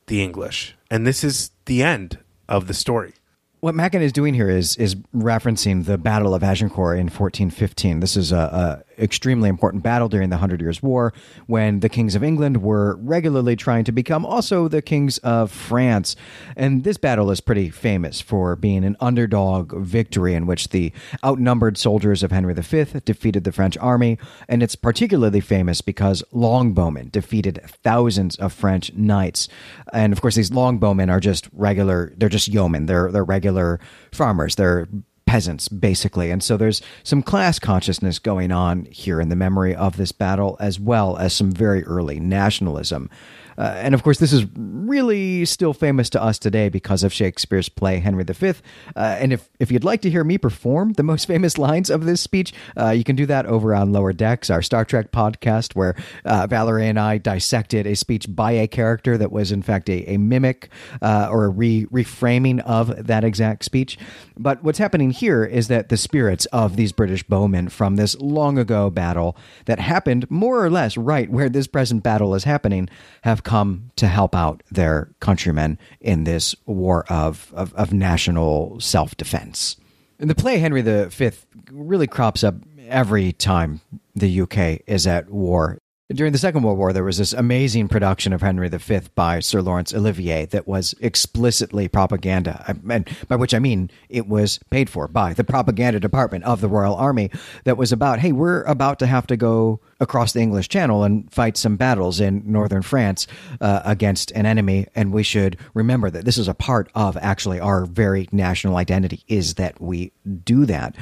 the 0.08 0.24
English. 0.24 0.76
And 0.90 1.06
this 1.06 1.24
is 1.24 1.52
the 1.66 1.84
end 1.84 2.20
of 2.48 2.68
the 2.68 2.74
story 2.74 3.14
what 3.60 3.76
Machen 3.76 4.02
is 4.02 4.12
doing 4.12 4.34
here 4.34 4.50
is 4.50 4.76
is 4.78 4.96
referencing 5.16 5.86
the 5.86 5.98
Battle 5.98 6.34
of 6.34 6.44
Agincourt 6.44 6.98
in 6.98 7.06
1415. 7.06 8.00
This 8.00 8.16
is 8.16 8.32
a, 8.32 8.38
a 8.38 8.89
extremely 9.00 9.50
important 9.50 9.84
battle 9.84 10.10
during 10.10 10.30
the 10.30 10.38
Hundred 10.38 10.62
Years' 10.62 10.84
War 10.84 11.14
when 11.48 11.80
the 11.80 11.90
kings 11.90 12.16
of 12.16 12.24
England 12.24 12.62
were 12.62 12.98
regularly 12.98 13.56
trying 13.56 13.84
to 13.86 13.92
become 13.92 14.26
also 14.26 14.68
the 14.68 14.82
kings 14.82 15.18
of 15.20 15.52
France. 15.52 16.16
And 16.56 16.84
this 16.84 16.98
battle 16.98 17.32
is 17.32 17.42
pretty 17.42 17.70
famous 17.70 18.22
for 18.22 18.56
being 18.56 18.84
an 18.84 18.98
underdog 19.00 19.74
victory 19.78 20.34
in 20.34 20.46
which 20.46 20.70
the 20.70 20.92
outnumbered 21.24 21.78
soldiers 21.78 22.24
of 22.24 22.32
Henry 22.32 22.54
V 22.54 22.86
defeated 23.06 23.44
the 23.44 23.52
French 23.52 23.78
army. 23.78 24.18
And 24.48 24.62
it's 24.62 24.76
particularly 24.76 25.42
famous 25.42 25.82
because 25.82 26.24
longbowmen 26.34 27.12
defeated 27.12 27.62
thousands 27.84 28.36
of 28.38 28.54
French 28.54 28.94
knights. 28.94 29.48
And 29.94 30.14
of 30.14 30.22
course, 30.22 30.36
these 30.36 30.52
longbowmen 30.52 31.10
are 31.10 31.20
just 31.20 31.48
regular, 31.54 32.14
they're 32.18 32.30
just 32.30 32.48
yeomen, 32.48 32.86
they're, 32.86 33.12
they're 33.12 33.24
regular 33.24 33.80
farmers. 34.12 34.56
They're 34.56 34.88
peasants, 35.30 35.68
basically. 35.68 36.32
And 36.32 36.42
so 36.42 36.58
there's 36.58 36.82
some 37.04 37.22
class 37.22 37.60
consciousness 37.60 38.18
going 38.18 38.52
on 38.52 38.86
here 38.86 39.22
in 39.22 39.30
the 39.30 39.36
memory 39.36 39.76
of 39.76 39.96
this 39.96 40.12
battle, 40.12 40.58
as 40.60 40.80
well 40.80 41.18
as 41.18 41.34
some 41.34 41.52
very 41.52 41.84
early 41.84 42.20
nationalism. 42.20 43.12
Uh, 43.60 43.74
and 43.76 43.94
of 43.94 44.04
course, 44.04 44.20
this 44.20 44.32
is 44.32 44.46
really 44.56 45.44
still 45.44 45.74
famous 45.74 46.10
to 46.10 46.24
us 46.24 46.40
today 46.40 46.70
because 46.70 47.04
of 47.04 47.12
Shakespeare's 47.12 47.68
play 47.68 48.00
Henry 48.00 48.24
V. 48.24 48.48
Uh, 48.48 48.54
and 48.96 49.34
if, 49.34 49.50
if 49.60 49.70
you'd 49.70 49.84
like 49.84 50.02
to 50.02 50.10
hear 50.10 50.24
me 50.24 50.38
perform 50.38 50.94
the 50.94 51.04
most 51.04 51.26
famous 51.28 51.58
lines 51.58 51.90
of 51.90 52.06
this 52.06 52.22
speech, 52.22 52.54
uh, 52.78 52.92
you 52.92 53.04
can 53.04 53.18
do 53.18 53.26
that 53.26 53.46
over 53.46 53.76
on 53.76 53.92
Lower 53.92 54.14
Decks, 54.14 54.50
our 54.50 54.62
Star 54.62 54.86
Trek 54.86 55.12
podcast, 55.12 55.76
where 55.76 55.96
uh, 56.24 56.48
Valerie 56.48 56.88
and 56.88 56.98
I 56.98 57.18
dissected 57.18 57.86
a 57.86 57.96
speech 57.96 58.34
by 58.34 58.54
a 58.54 58.68
character 58.68 59.18
that 59.18 59.32
was, 59.32 59.52
in 59.52 59.62
fact, 59.62 59.90
a, 59.90 60.14
a 60.14 60.18
mimic 60.18 60.70
uh, 61.02 61.28
or 61.30 61.46
a 61.46 61.50
re- 61.50 61.86
reframing 61.88 62.62
of 62.62 63.08
that 63.08 63.26
exact 63.26 63.66
speech. 63.66 63.98
But 64.38 64.64
what's 64.64 64.80
happening 64.80 65.12
here 65.12 65.44
is 65.44 65.68
that 65.68 65.90
the 65.90 65.98
spirits 65.98 66.46
of 66.48 66.78
these 66.78 66.94
British 66.94 67.24
bowmen 67.24 67.68
from 67.68 67.98
this 67.98 68.18
long 68.20 68.58
ago 68.58 68.90
battle 68.90 69.36
that 69.66 69.80
happened 69.80 70.32
more 70.32 70.64
or 70.64 70.70
less 70.70 70.96
right 70.96 71.30
where 71.30 71.50
this 71.50 71.68
present 71.68 72.04
battle 72.04 72.34
is 72.36 72.46
happening 72.46 72.88
have 73.24 73.44
come 73.50 73.90
to 73.96 74.08
help 74.08 74.36
out 74.36 74.62
their 74.70 75.10
countrymen 75.20 75.80
in 76.00 76.24
this 76.24 76.56
war 76.68 77.04
of, 77.10 77.52
of, 77.56 77.74
of 77.74 77.92
national 77.92 78.80
self 78.80 79.18
defense. 79.18 79.76
The 80.20 80.36
play 80.36 80.60
Henry 80.60 80.84
V 80.84 81.32
really 81.72 82.06
crops 82.06 82.44
up 82.44 82.54
every 82.88 83.32
time 83.34 83.82
the 84.14 84.42
UK 84.42 84.82
is 84.86 85.08
at 85.08 85.32
war. 85.32 85.80
During 86.12 86.32
the 86.32 86.40
Second 86.40 86.64
World 86.64 86.80
War, 86.80 86.92
there 86.92 87.04
was 87.04 87.20
this 87.20 87.34
amazing 87.34 87.88
production 87.88 88.34
of 88.34 88.42
Henry 88.42 88.68
V 88.68 89.02
by 89.14 89.40
Sir 89.42 89.62
Laurence 89.62 89.94
Olivier 89.94 90.48
that 90.48 90.68
was 90.68 90.96
explicitly 91.02 91.88
propaganda, 91.88 92.66
and 92.90 93.08
by 93.28 93.36
which 93.36 93.54
I 93.54 93.60
mean 93.60 93.92
it 94.10 94.28
was 94.28 94.60
paid 94.72 94.90
for 94.90 95.08
by 95.08 95.34
the 95.34 95.44
propaganda 95.44 96.00
department 96.00 96.46
of 96.46 96.62
the 96.62 96.68
Royal 96.68 96.96
Army. 96.96 97.30
That 97.64 97.78
was 97.78 97.92
about, 97.92 98.18
hey, 98.18 98.32
we're 98.32 98.64
about 98.64 98.98
to 99.00 99.06
have 99.06 99.28
to 99.28 99.38
go 99.38 99.82
across 100.00 100.34
the 100.34 100.40
English 100.40 100.70
Channel 100.70 101.04
and 101.04 101.32
fight 101.32 101.58
some 101.58 101.76
battles 101.76 102.20
in 102.20 102.42
northern 102.44 102.82
France 102.82 103.28
uh, 103.62 103.82
against 103.86 104.32
an 104.32 104.48
enemy, 104.48 104.88
and 104.96 105.14
we 105.14 105.22
should 105.22 105.58
remember 105.76 106.10
that 106.10 106.26
this 106.26 106.40
is 106.40 106.48
a 106.48 106.56
part 106.56 106.90
of 106.96 107.18
actually 107.18 107.60
our 107.60 107.86
very 107.86 108.28
national 108.32 108.78
identity 108.78 109.24
is 109.28 109.54
that 109.56 109.80
we 109.80 110.12
do 110.44 110.66
that 110.66 110.96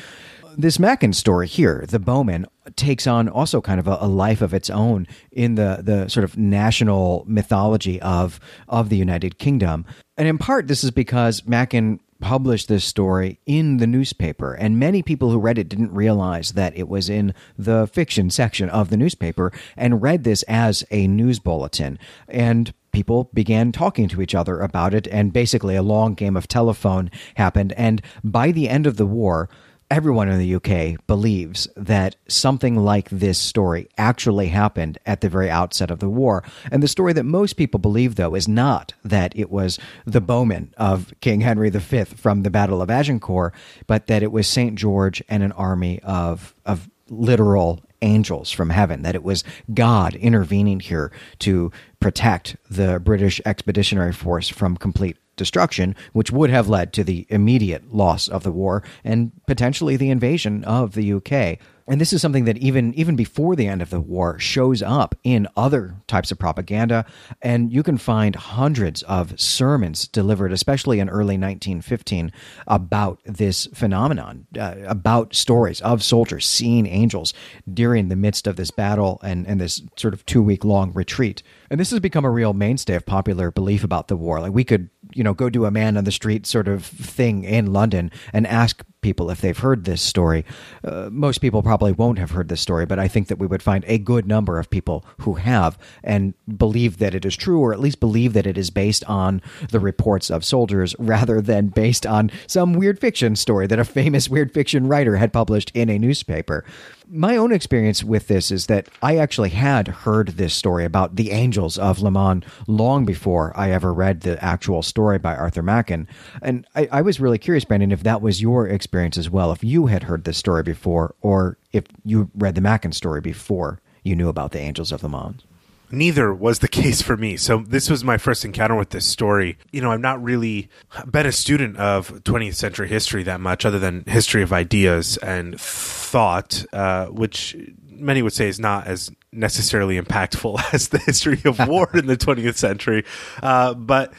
this 0.57 0.79
Machen 0.79 1.13
story 1.13 1.47
here, 1.47 1.85
the 1.87 1.99
Bowmen, 1.99 2.47
takes 2.75 3.05
on 3.05 3.29
also 3.29 3.61
kind 3.61 3.79
of 3.79 3.87
a, 3.87 3.97
a, 4.01 4.07
life 4.07 4.41
of 4.41 4.53
its 4.53 4.69
own 4.69 5.07
in 5.31 5.55
the 5.55 5.79
the 5.81 6.09
sort 6.09 6.23
of 6.23 6.35
national 6.35 7.23
mythology 7.27 8.01
of 8.01 8.39
of 8.67 8.89
the 8.89 8.97
United 8.97 9.37
Kingdom. 9.37 9.85
And 10.17 10.27
in 10.27 10.37
part, 10.37 10.67
this 10.67 10.83
is 10.83 10.91
because 10.91 11.45
Machen 11.45 11.99
published 12.19 12.67
this 12.67 12.83
story 12.83 13.39
in 13.45 13.77
the 13.77 13.85
newspaper, 13.85 14.55
and 14.55 14.79
many 14.79 15.03
people 15.03 15.29
who 15.29 15.37
read 15.37 15.59
it 15.59 15.69
didn't 15.69 15.93
realize 15.93 16.53
that 16.53 16.75
it 16.75 16.89
was 16.89 17.09
in 17.09 17.33
the 17.57 17.87
fiction 17.93 18.31
section 18.31 18.67
of 18.69 18.89
the 18.89 18.97
newspaper 18.97 19.53
and 19.77 20.01
read 20.01 20.23
this 20.23 20.41
as 20.43 20.83
a 20.89 21.07
news 21.07 21.37
bulletin. 21.37 21.99
And 22.27 22.73
people 22.91 23.29
began 23.31 23.71
talking 23.71 24.07
to 24.09 24.23
each 24.23 24.33
other 24.33 24.59
about 24.59 24.95
it, 24.95 25.07
and 25.09 25.31
basically 25.31 25.75
a 25.75 25.83
long 25.83 26.15
game 26.15 26.35
of 26.35 26.47
telephone 26.47 27.11
happened. 27.35 27.73
And 27.73 28.01
by 28.23 28.51
the 28.51 28.67
end 28.67 28.87
of 28.87 28.97
the 28.97 29.05
war, 29.05 29.49
everyone 29.89 30.27
in 30.27 30.37
the 30.37 30.55
UK 30.55 31.05
believes 31.07 31.67
that 31.75 32.15
something 32.27 32.75
like 32.75 33.09
this 33.09 33.39
story 33.39 33.87
actually 33.97 34.47
happened 34.47 34.97
at 35.05 35.21
the 35.21 35.29
very 35.29 35.49
outset 35.49 35.89
of 35.89 35.99
the 35.99 36.09
war. 36.09 36.43
And 36.71 36.83
the 36.83 36.87
story 36.87 37.13
that 37.13 37.23
most 37.23 37.53
people 37.53 37.79
believe, 37.79 38.15
though, 38.15 38.35
is 38.35 38.47
not 38.47 38.93
that 39.03 39.33
it 39.35 39.49
was 39.49 39.79
the 40.05 40.21
bowmen 40.21 40.73
of 40.77 41.13
King 41.21 41.41
Henry 41.41 41.69
V 41.69 42.03
from 42.03 42.43
the 42.43 42.49
Battle 42.49 42.81
of 42.81 42.89
Agincourt, 42.89 43.53
but 43.87 44.07
that 44.07 44.23
it 44.23 44.31
was 44.31 44.47
St. 44.47 44.75
George 44.75 45.23
and 45.29 45.41
an 45.41 45.53
army 45.53 46.01
of, 46.01 46.53
of 46.65 46.89
literal 47.09 47.81
angels 48.01 48.51
from 48.51 48.69
heaven, 48.69 49.01
that 49.03 49.15
it 49.15 49.23
was 49.23 49.43
God 49.73 50.15
intervening 50.15 50.79
here 50.79 51.11
to 51.39 51.71
protect 51.99 52.57
the 52.69 52.99
British 52.99 53.41
Expeditionary 53.45 54.13
Force 54.13 54.49
from 54.49 54.77
complete 54.77 55.17
destruction, 55.37 55.95
which 56.13 56.31
would 56.31 56.49
have 56.49 56.67
led 56.67 56.91
to 56.93 57.03
the 57.03 57.25
immediate 57.29 57.93
loss 57.93 58.27
of 58.27 58.43
the 58.43 58.51
war 58.51 58.83
and 59.03 59.31
potentially 59.47 59.95
the 59.95 60.09
invasion 60.09 60.63
of 60.65 60.93
the 60.93 61.13
UK. 61.13 61.59
And 61.89 62.01
this 62.01 62.11
is 62.11 62.21
something 62.21 62.43
that 62.45 62.57
even 62.57 62.93
even 62.95 63.15
before 63.15 63.55
the 63.55 63.67
end 63.67 63.81
of 63.81 63.91
the 63.91 64.01
war 64.01 64.37
shows 64.39 64.81
up 64.81 65.15
in 65.23 65.47
other 65.55 65.95
types 66.05 66.31
of 66.31 66.37
propaganda, 66.37 67.05
and 67.41 67.71
you 67.71 67.81
can 67.81 67.97
find 67.97 68.35
hundreds 68.35 69.03
of 69.03 69.39
sermons 69.39 70.05
delivered, 70.05 70.51
especially 70.51 70.99
in 70.99 71.07
early 71.07 71.37
1915, 71.37 72.33
about 72.67 73.21
this 73.23 73.67
phenomenon, 73.67 74.47
uh, 74.59 74.75
about 74.85 75.33
stories 75.33 75.79
of 75.79 76.03
soldiers 76.03 76.45
seeing 76.45 76.85
angels 76.87 77.33
during 77.73 78.09
the 78.09 78.17
midst 78.17 78.47
of 78.47 78.57
this 78.57 78.69
battle 78.69 79.21
and, 79.23 79.47
and 79.47 79.61
this 79.61 79.81
sort 79.95 80.13
of 80.13 80.25
two 80.25 80.41
week 80.41 80.65
long 80.65 80.91
retreat. 80.91 81.41
And 81.69 81.79
this 81.79 81.91
has 81.91 82.01
become 82.01 82.25
a 82.25 82.31
real 82.31 82.53
mainstay 82.53 82.95
of 82.95 83.05
popular 83.05 83.49
belief 83.49 83.85
about 83.85 84.09
the 84.09 84.17
war. 84.17 84.41
Like 84.41 84.53
we 84.53 84.65
could, 84.65 84.89
you 85.13 85.23
know, 85.23 85.33
go 85.33 85.49
do 85.49 85.65
a 85.65 85.71
man 85.71 85.97
on 85.97 86.03
the 86.03 86.11
street 86.11 86.45
sort 86.45 86.67
of 86.67 86.85
thing 86.85 87.43
in 87.43 87.73
London 87.73 88.11
and 88.33 88.45
ask 88.47 88.83
people 89.07 89.31
if 89.31 89.39
they've 89.39 89.57
heard 89.57 89.85
this 89.85 90.01
story. 90.01 90.43
Uh, 90.83 91.07
most 91.09 91.37
people 91.37 91.63
probably 91.63 91.93
won't 91.93 92.19
have 92.19 92.31
heard 92.31 92.49
this 92.49 92.59
story, 92.59 92.85
but 92.85 92.99
I 92.99 93.07
think 93.07 93.29
that 93.29 93.39
we 93.39 93.47
would 93.47 93.63
find 93.63 93.85
a 93.87 93.97
good 93.97 94.27
number 94.27 94.59
of 94.59 94.69
people 94.69 95.05
who 95.21 95.35
have 95.35 95.79
and 96.03 96.33
believe 96.57 96.97
that 96.97 97.15
it 97.15 97.23
is 97.23 97.37
true, 97.37 97.61
or 97.61 97.71
at 97.71 97.79
least 97.79 98.01
believe 98.01 98.33
that 98.33 98.45
it 98.45 98.57
is 98.57 98.69
based 98.69 99.05
on 99.05 99.41
the 99.71 99.79
reports 99.79 100.29
of 100.29 100.43
soldiers 100.43 100.93
rather 100.99 101.39
than 101.39 101.67
based 101.67 102.05
on 102.05 102.29
some 102.47 102.73
weird 102.73 102.99
fiction 102.99 103.37
story 103.37 103.65
that 103.65 103.79
a 103.79 103.85
famous 103.85 104.27
weird 104.27 104.53
fiction 104.53 104.87
writer 104.87 105.15
had 105.15 105.31
published 105.31 105.71
in 105.73 105.89
a 105.89 105.97
newspaper. 105.97 106.65
My 107.09 107.37
own 107.37 107.53
experience 107.53 108.03
with 108.03 108.27
this 108.27 108.51
is 108.51 108.65
that 108.65 108.89
I 109.01 109.15
actually 109.15 109.51
had 109.51 109.87
heard 109.87 110.29
this 110.35 110.53
story 110.53 110.83
about 110.83 111.15
the 111.15 111.31
angels 111.31 111.77
of 111.77 112.01
the 112.01 112.11
Mons 112.11 112.43
long 112.67 113.05
before 113.05 113.53
I 113.55 113.71
ever 113.71 113.93
read 113.93 114.21
the 114.21 114.43
actual 114.43 114.81
story 114.81 115.17
by 115.17 115.33
Arthur 115.33 115.63
Machen. 115.63 116.09
And 116.41 116.67
I, 116.75 116.89
I 116.91 117.01
was 117.01 117.21
really 117.21 117.37
curious, 117.37 117.63
Brandon, 117.63 117.93
if 117.93 118.03
that 118.03 118.21
was 118.21 118.41
your 118.41 118.67
experience 118.67 118.96
as 119.17 119.29
well, 119.29 119.51
if 119.51 119.63
you 119.63 119.87
had 119.87 120.03
heard 120.03 120.23
this 120.23 120.37
story 120.37 120.63
before, 120.63 121.15
or 121.21 121.57
if 121.73 121.85
you 122.03 122.29
read 122.35 122.55
the 122.55 122.61
Machen 122.61 122.91
story 122.91 123.21
before 123.21 123.79
you 124.03 124.15
knew 124.15 124.29
about 124.29 124.51
the 124.51 124.59
angels 124.59 124.91
of 124.91 125.01
the 125.01 125.09
Mons 125.09 125.43
neither 125.91 126.33
was 126.33 126.59
the 126.59 126.67
case 126.67 127.01
for 127.01 127.17
me. 127.17 127.37
So 127.37 127.59
this 127.59 127.89
was 127.89 128.03
my 128.03 128.17
first 128.17 128.45
encounter 128.45 128.75
with 128.75 128.89
this 128.89 129.05
story. 129.05 129.57
You 129.71 129.81
know, 129.81 129.91
I'm 129.91 130.01
not 130.01 130.21
really 130.21 130.69
been 131.09 131.25
a 131.25 131.31
student 131.31 131.77
of 131.77 132.09
20th 132.23 132.55
century 132.55 132.87
history 132.87 133.23
that 133.23 133.39
much, 133.39 133.65
other 133.65 133.79
than 133.79 134.03
history 134.05 134.41
of 134.41 134.53
ideas 134.53 135.17
and 135.17 135.59
thought, 135.59 136.65
uh, 136.73 137.07
which 137.07 137.55
many 137.89 138.21
would 138.21 138.33
say 138.33 138.47
is 138.47 138.59
not 138.59 138.87
as 138.87 139.11
necessarily 139.31 139.99
impactful 139.99 140.61
as 140.73 140.89
the 140.89 140.99
history 140.99 141.41
of 141.45 141.59
war 141.67 141.89
in 141.93 142.07
the 142.07 142.17
20th 142.17 142.55
century. 142.55 143.05
Uh, 143.41 143.73
but 143.73 144.13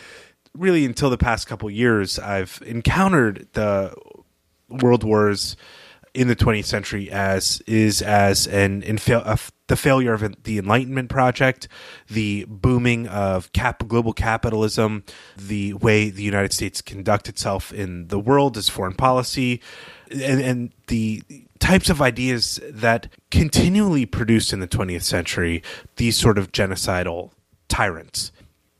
really, 0.54 0.84
until 0.84 1.10
the 1.10 1.18
past 1.18 1.46
couple 1.46 1.70
years, 1.70 2.18
I've 2.18 2.62
encountered 2.66 3.48
the 3.52 3.94
world 4.68 5.04
wars 5.04 5.56
in 6.14 6.28
the 6.28 6.36
20th 6.36 6.64
century 6.64 7.10
as 7.10 7.62
is 7.66 8.02
as 8.02 8.46
an 8.48 8.82
infa- 8.82 9.24
a, 9.24 9.38
the 9.68 9.76
failure 9.76 10.14
of 10.14 10.42
the 10.44 10.58
Enlightenment 10.58 11.08
project, 11.08 11.68
the 12.08 12.44
booming 12.48 13.06
of 13.06 13.52
cap- 13.52 13.86
global 13.86 14.12
capitalism, 14.12 15.04
the 15.36 15.74
way 15.74 16.10
the 16.10 16.22
United 16.22 16.52
States 16.52 16.80
conduct 16.80 17.28
itself 17.28 17.72
in 17.72 18.08
the 18.08 18.18
world 18.18 18.56
as 18.56 18.68
foreign 18.68 18.94
policy, 18.94 19.60
and, 20.10 20.40
and 20.40 20.72
the 20.86 21.22
types 21.58 21.90
of 21.90 22.00
ideas 22.00 22.60
that 22.64 23.08
continually 23.30 24.06
produced 24.06 24.52
in 24.52 24.60
the 24.60 24.68
20th 24.68 25.02
century 25.02 25.62
these 25.96 26.16
sort 26.16 26.38
of 26.38 26.50
genocidal 26.52 27.30
tyrants. 27.68 28.32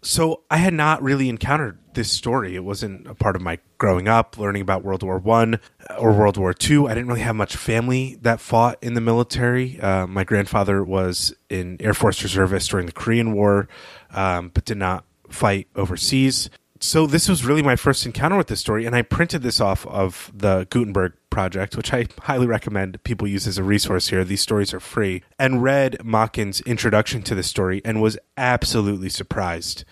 So 0.09 0.41
I 0.51 0.57
had 0.57 0.73
not 0.73 1.03
really 1.03 1.29
encountered 1.29 1.79
this 1.93 2.11
story. 2.11 2.57
It 2.57 2.65
wasn't 2.65 3.07
a 3.07 3.15
part 3.15 3.37
of 3.37 3.43
my 3.43 3.59
growing 3.77 4.09
up, 4.09 4.39
learning 4.39 4.63
about 4.63 4.83
World 4.83 5.03
War 5.03 5.19
One 5.19 5.61
or 5.99 6.15
World 6.15 6.39
War 6.39 6.55
Two. 6.55 6.87
I 6.87 6.95
didn't 6.95 7.09
really 7.09 7.21
have 7.21 7.37
much 7.37 7.57
family 7.57 8.19
that 8.23 8.41
fought 8.41 8.79
in 8.81 8.95
the 8.95 9.03
military. 9.03 9.79
Uh, 9.79 10.07
my 10.07 10.25
grandfather 10.25 10.83
was 10.83 11.35
in 11.51 11.77
Air 11.81 11.93
Force 11.93 12.23
reservist 12.23 12.71
during 12.71 12.87
the 12.87 12.93
Korean 12.93 13.35
War, 13.35 13.69
um, 14.11 14.51
but 14.55 14.65
did 14.65 14.79
not 14.79 15.05
fight 15.29 15.69
overseas. 15.77 16.49
So 16.81 17.09
this 17.09 17.29
was 17.29 17.45
really 17.45 17.63
my 17.63 17.75
first 17.75 18.07
encounter 18.07 18.37
with 18.37 18.47
this 18.47 18.61
story, 18.61 18.87
and 18.87 18.95
I 18.95 19.03
printed 19.03 19.43
this 19.43 19.61
off 19.61 19.85
of 19.89 20.31
the 20.33 20.67
Gutenberg 20.71 21.13
project, 21.29 21.77
which 21.77 21.93
I 21.93 22.07
highly 22.21 22.47
recommend 22.47 23.03
people 23.03 23.27
use 23.27 23.49
as 23.49 23.59
a 23.59 23.65
resource 23.65 24.09
here. 24.09 24.23
These 24.25 24.43
stories 24.43 24.73
are 24.73 24.81
free, 24.81 25.23
and 25.39 25.63
read 25.63 26.05
Machen's 26.05 26.61
introduction 26.61 27.23
to 27.23 27.35
the 27.35 27.43
story, 27.43 27.83
and 27.85 28.01
was 28.01 28.17
absolutely 28.37 29.09
surprised 29.09 29.85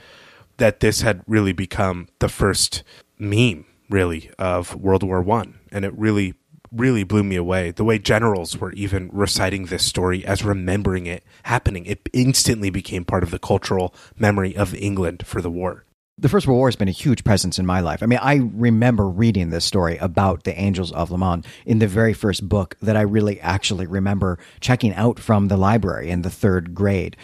that 0.58 0.78
this 0.80 1.00
had 1.02 1.22
really 1.26 1.52
become 1.52 2.06
the 2.20 2.28
first 2.28 2.84
meme, 3.18 3.66
really, 3.90 4.30
of 4.38 4.76
World 4.76 5.02
War 5.02 5.20
One, 5.20 5.58
and 5.72 5.84
it 5.84 5.92
really, 5.98 6.34
really 6.70 7.02
blew 7.02 7.24
me 7.24 7.34
away. 7.34 7.72
The 7.72 7.84
way 7.84 7.98
generals 7.98 8.58
were 8.58 8.72
even 8.72 9.10
reciting 9.12 9.66
this 9.66 9.84
story 9.84 10.24
as 10.24 10.44
remembering 10.44 11.06
it 11.06 11.24
happening, 11.42 11.84
it 11.84 12.08
instantly 12.12 12.70
became 12.70 13.04
part 13.04 13.24
of 13.24 13.32
the 13.32 13.40
cultural 13.40 13.92
memory 14.16 14.56
of 14.56 14.72
England 14.72 15.26
for 15.26 15.42
the 15.42 15.50
war. 15.50 15.85
The 16.18 16.30
First 16.30 16.46
World 16.46 16.56
War 16.56 16.68
has 16.68 16.76
been 16.76 16.88
a 16.88 16.92
huge 16.92 17.24
presence 17.24 17.58
in 17.58 17.66
my 17.66 17.80
life. 17.80 18.02
I 18.02 18.06
mean, 18.06 18.20
I 18.22 18.36
remember 18.54 19.06
reading 19.06 19.50
this 19.50 19.66
story 19.66 19.98
about 19.98 20.44
the 20.44 20.58
Angels 20.58 20.90
of 20.92 21.10
the 21.10 21.18
Mons 21.18 21.44
in 21.66 21.78
the 21.78 21.86
very 21.86 22.14
first 22.14 22.48
book 22.48 22.74
that 22.80 22.96
I 22.96 23.02
really 23.02 23.38
actually 23.42 23.86
remember 23.86 24.38
checking 24.60 24.94
out 24.94 25.20
from 25.20 25.48
the 25.48 25.58
library 25.58 26.08
in 26.08 26.22
the 26.22 26.30
third 26.30 26.74
grade 26.74 27.18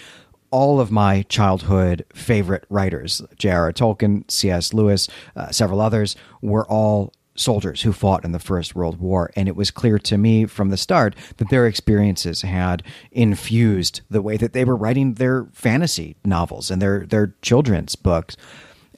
all 0.51 0.79
of 0.79 0.91
my 0.91 1.23
childhood 1.23 2.05
favorite 2.13 2.67
writers, 2.69 3.23
J.R.R. 3.39 3.73
Tolkien, 3.73 4.31
C.S. 4.31 4.75
Lewis, 4.75 5.09
uh, 5.35 5.51
several 5.51 5.81
others, 5.81 6.15
were 6.43 6.67
all 6.67 7.15
soldiers 7.35 7.81
who 7.81 7.95
fought 7.95 8.27
in 8.27 8.33
the 8.33 8.39
First 8.39 8.75
World 8.75 9.01
War. 9.01 9.31
And 9.35 9.49
it 9.49 9.57
was 9.57 9.71
clear 9.71 9.99
to 10.01 10.19
me 10.19 10.45
from 10.45 10.69
the 10.69 10.77
start 10.77 11.17
that 11.39 11.49
their 11.49 11.67
experiences 11.67 12.43
had 12.43 12.83
infused 13.11 14.03
the 14.11 14.21
way 14.21 14.37
that 14.37 14.53
they 14.53 14.67
were 14.67 14.77
writing 14.77 15.15
their 15.15 15.47
fantasy 15.55 16.17
novels 16.27 16.71
and 16.71 16.83
their, 16.83 17.07
their 17.07 17.35
children's 17.41 17.97
books. 17.97 18.37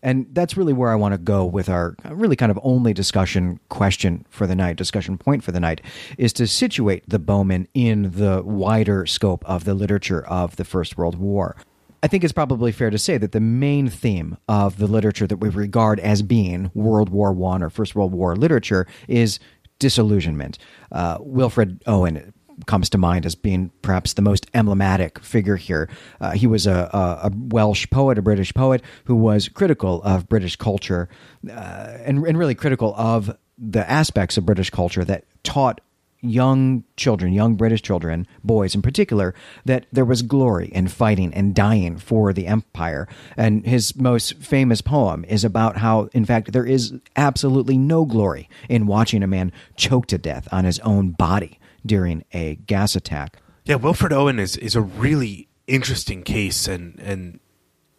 And 0.05 0.27
that's 0.33 0.55
really 0.55 0.75
where 0.75 0.91
I 0.91 0.97
want 0.97 1.15
to 1.15 1.19
go 1.19 1.47
with 1.47 1.71
our 1.71 1.97
really 2.11 2.37
kind 2.37 2.53
of 2.53 2.61
only 2.63 2.93
discussion 2.93 3.59
question 3.71 4.27
for 4.29 4.47
the 4.47 4.55
night, 4.55 4.77
discussion 4.77 5.17
point 5.17 5.43
for 5.43 5.51
the 5.51 5.59
night, 5.59 5.81
is 6.19 6.35
to 6.35 6.47
situate 6.47 7.09
the 7.09 7.19
bowmen 7.19 7.67
in 7.73 8.11
the 8.13 8.43
wider 8.45 9.07
scope 9.07 9.43
of 9.49 9.65
the 9.65 9.73
literature 9.73 10.23
of 10.27 10.57
the 10.57 10.65
First 10.65 10.99
World 10.99 11.17
War. 11.17 11.57
I 12.03 12.07
think 12.07 12.23
it's 12.23 12.35
probably 12.35 12.71
fair 12.71 12.91
to 12.91 12.99
say 12.99 13.17
that 13.17 13.33
the 13.33 13.41
main 13.41 13.89
theme 13.89 14.37
of 14.47 14.77
the 14.77 14.87
literature 14.87 15.27
that 15.27 15.39
we 15.39 15.49
regard 15.49 15.99
as 16.01 16.21
being 16.21 16.71
World 16.75 17.09
War 17.09 17.33
One 17.33 17.63
or 17.63 17.71
First 17.71 17.95
World 17.95 18.13
War 18.13 18.37
literature 18.37 18.87
is 19.09 19.41
disillusionment. 19.79 20.59
Uh, 20.93 21.17
Wilfred 21.21 21.83
Owen 21.87 22.34
comes 22.67 22.91
to 22.91 22.99
mind 22.99 23.27
as 23.27 23.35
being 23.35 23.71
perhaps 23.83 24.15
the 24.15 24.23
most 24.23 24.47
emblematic 24.55 25.19
figure 25.21 25.57
here. 25.57 25.89
Uh, 26.21 26.33
he 26.33 26.47
was 26.47 26.67
a, 26.67 26.91
a, 26.93 27.29
a, 27.29 27.31
Welsh 27.35 27.89
poet, 27.91 28.19
a 28.19 28.23
British 28.23 28.53
poet, 28.55 28.83
who 29.05 29.15
was 29.15 29.49
critical 29.49 30.03
of 30.03 30.29
British 30.29 30.57
culture 30.57 31.09
uh, 31.49 31.99
and, 32.05 32.27
and 32.27 32.39
really 32.39 32.55
critical 32.55 32.95
of 32.97 33.37
the 33.59 33.89
aspects 33.91 34.37
of 34.37 34.47
British 34.47 34.71
culture 34.71 35.05
that 35.05 35.25
taught 35.43 35.81
young 36.25 36.83
children, 36.97 37.33
young 37.33 37.55
British 37.55 37.83
children, 37.83 38.27
boys 38.43 38.75
in 38.75 38.83
particular, 38.83 39.35
that 39.67 39.87
there 39.93 40.05
was 40.05 40.23
glory 40.23 40.69
in 40.69 40.89
fighting 40.89 41.33
and 41.35 41.55
dying 41.55 41.99
for 41.99 42.33
the 42.33 42.47
empire. 42.47 43.07
And 43.37 43.65
his 43.67 43.95
most 43.95 44.39
famous 44.39 44.81
poem 44.81 45.25
is 45.27 45.45
about 45.45 45.77
how, 45.77 46.09
in 46.13 46.25
fact, 46.25 46.53
there 46.53 46.65
is 46.65 46.95
absolutely 47.15 47.77
no 47.77 48.05
glory 48.07 48.49
in 48.69 48.87
watching 48.87 49.23
a 49.23 49.27
man 49.27 49.53
choke 49.77 50.07
to 50.07 50.19
death 50.19 50.49
on 50.51 50.65
his 50.65 50.79
own 50.81 51.11
body 51.11 51.59
during 51.85 52.25
a 52.33 52.57
gas 52.57 52.97
attack. 52.97 53.39
Yeah, 53.65 53.77
Wilfred 53.77 54.13
Owen 54.13 54.39
is 54.39 54.57
is 54.57 54.75
a 54.77 54.83
really 54.83 55.49
interesting 55.67 56.23
case, 56.23 56.69
and 56.69 56.99
and 57.01 57.41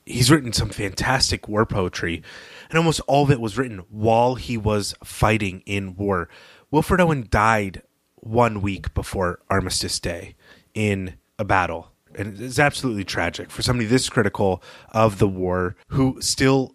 he's 0.06 0.32
written 0.32 0.54
some 0.54 0.70
fantastic 0.70 1.48
war 1.48 1.66
poetry, 1.66 2.22
and 2.70 2.78
almost 2.78 3.02
all 3.08 3.24
of 3.24 3.32
it 3.32 3.42
was 3.42 3.58
written 3.58 3.80
while 3.90 4.36
he 4.36 4.58
was 4.58 4.94
fighting 5.04 5.64
in 5.66 5.96
war. 5.96 6.30
Wilfred 6.72 7.02
Owen 7.02 7.28
died 7.30 7.82
one 8.16 8.62
week 8.62 8.94
before 8.94 9.40
Armistice 9.50 10.00
Day 10.00 10.36
in 10.74 11.16
a 11.40 11.46
battle. 11.46 11.92
And 12.18 12.40
it's 12.40 12.60
absolutely 12.60 13.04
tragic 13.04 13.52
for 13.52 13.62
somebody 13.62 13.88
this 13.88 14.10
critical 14.10 14.64
of 14.92 15.20
the 15.20 15.28
war 15.28 15.76
who 15.90 16.18
still 16.22 16.75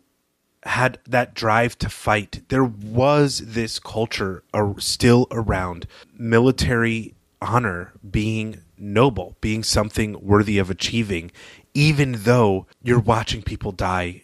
had 0.65 0.99
that 1.07 1.35
drive 1.35 1.79
to 1.79 1.89
fight. 1.89 2.43
There 2.49 2.65
was 2.65 3.39
this 3.39 3.79
culture 3.79 4.43
still 4.79 5.27
around 5.31 5.87
military 6.13 7.15
honor 7.41 7.93
being 8.09 8.61
noble, 8.77 9.37
being 9.41 9.63
something 9.63 10.17
worthy 10.21 10.59
of 10.59 10.71
achieving, 10.71 11.31
even 11.73 12.13
though 12.25 12.67
you're 12.83 12.99
watching 13.01 13.43
people 13.43 13.73
die 13.73 14.23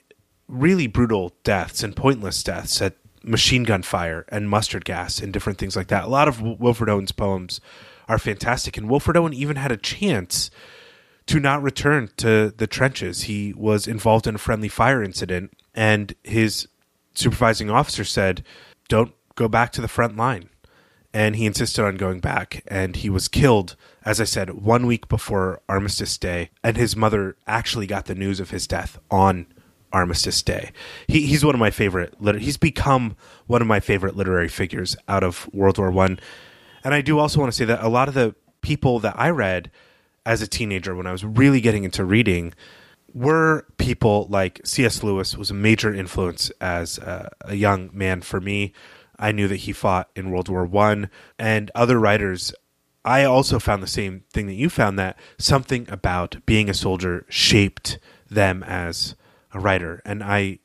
really 0.48 0.86
brutal 0.86 1.34
deaths 1.42 1.82
and 1.82 1.96
pointless 1.96 2.42
deaths 2.42 2.80
at 2.80 2.94
machine 3.22 3.64
gun 3.64 3.82
fire 3.82 4.24
and 4.28 4.48
mustard 4.48 4.84
gas 4.84 5.18
and 5.18 5.32
different 5.32 5.58
things 5.58 5.74
like 5.74 5.88
that. 5.88 6.04
A 6.04 6.08
lot 6.08 6.28
of 6.28 6.40
Wilfred 6.40 6.88
Owen's 6.88 7.12
poems 7.12 7.60
are 8.08 8.18
fantastic, 8.18 8.76
and 8.76 8.88
Wilfred 8.88 9.16
Owen 9.16 9.32
even 9.32 9.56
had 9.56 9.72
a 9.72 9.76
chance 9.76 10.50
to 11.26 11.40
not 11.40 11.62
return 11.62 12.08
to 12.18 12.54
the 12.56 12.68
trenches. 12.68 13.22
He 13.22 13.52
was 13.54 13.88
involved 13.88 14.28
in 14.28 14.36
a 14.36 14.38
friendly 14.38 14.68
fire 14.68 15.02
incident, 15.02 15.52
and 15.76 16.14
his 16.24 16.66
supervising 17.14 17.70
officer 17.70 18.02
said, 18.02 18.42
Don't 18.88 19.12
go 19.34 19.46
back 19.46 19.70
to 19.72 19.80
the 19.80 19.88
front 19.88 20.16
line. 20.16 20.48
And 21.12 21.36
he 21.36 21.46
insisted 21.46 21.82
on 21.84 21.96
going 21.96 22.20
back, 22.20 22.62
and 22.66 22.96
he 22.96 23.08
was 23.08 23.28
killed, 23.28 23.76
as 24.04 24.20
I 24.20 24.24
said, 24.24 24.50
one 24.50 24.86
week 24.86 25.08
before 25.08 25.62
Armistice 25.68 26.18
Day. 26.18 26.50
And 26.62 26.76
his 26.76 26.96
mother 26.96 27.36
actually 27.46 27.86
got 27.86 28.06
the 28.06 28.14
news 28.14 28.40
of 28.40 28.50
his 28.50 28.66
death 28.66 28.98
on 29.10 29.46
Armistice 29.92 30.42
Day. 30.42 30.72
He, 31.06 31.22
he's 31.22 31.44
one 31.44 31.54
of 31.54 31.58
my 31.58 31.70
favorite. 31.70 32.14
He's 32.38 32.58
become 32.58 33.16
one 33.46 33.62
of 33.62 33.68
my 33.68 33.80
favorite 33.80 34.16
literary 34.16 34.48
figures 34.48 34.94
out 35.08 35.22
of 35.22 35.48
World 35.54 35.78
War 35.78 35.90
One. 35.90 36.18
And 36.84 36.92
I 36.92 37.00
do 37.00 37.18
also 37.18 37.40
want 37.40 37.50
to 37.50 37.56
say 37.56 37.64
that 37.64 37.82
a 37.82 37.88
lot 37.88 38.08
of 38.08 38.14
the 38.14 38.34
people 38.60 38.98
that 39.00 39.18
I 39.18 39.30
read 39.30 39.70
as 40.26 40.42
a 40.42 40.46
teenager, 40.46 40.94
when 40.94 41.06
I 41.06 41.12
was 41.12 41.24
really 41.24 41.62
getting 41.62 41.84
into 41.84 42.04
reading, 42.04 42.52
were 43.12 43.66
people 43.78 44.26
like 44.30 44.60
C.S. 44.64 45.02
Lewis 45.02 45.36
was 45.36 45.50
a 45.50 45.54
major 45.54 45.92
influence 45.92 46.50
as 46.60 46.98
a, 46.98 47.30
a 47.42 47.54
young 47.54 47.90
man 47.92 48.20
for 48.20 48.40
me. 48.40 48.72
I 49.18 49.32
knew 49.32 49.48
that 49.48 49.56
he 49.56 49.72
fought 49.72 50.10
in 50.14 50.30
World 50.30 50.48
War 50.48 50.66
One, 50.66 51.10
and 51.38 51.70
other 51.74 51.98
writers. 51.98 52.54
I 53.04 53.24
also 53.24 53.58
found 53.58 53.82
the 53.82 53.88
same 53.88 54.24
thing 54.32 54.46
that 54.46 54.54
you 54.54 54.68
found 54.68 54.98
that 54.98 55.18
something 55.38 55.86
about 55.88 56.44
being 56.44 56.68
a 56.68 56.74
soldier 56.74 57.24
shaped 57.28 57.98
them 58.28 58.62
as 58.64 59.14
a 59.52 59.60
writer. 59.60 60.02
And 60.04 60.22
I, 60.22 60.58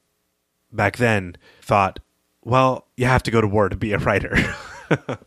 back 0.72 0.98
then, 0.98 1.38
thought, 1.62 2.00
well, 2.44 2.88
you 2.98 3.06
have 3.06 3.24
to 3.24 3.32
go 3.32 3.42
to 3.42 3.48
war 3.48 3.70
to 3.70 3.76
be 3.76 3.94
a 3.94 4.00
writer. 4.00 4.36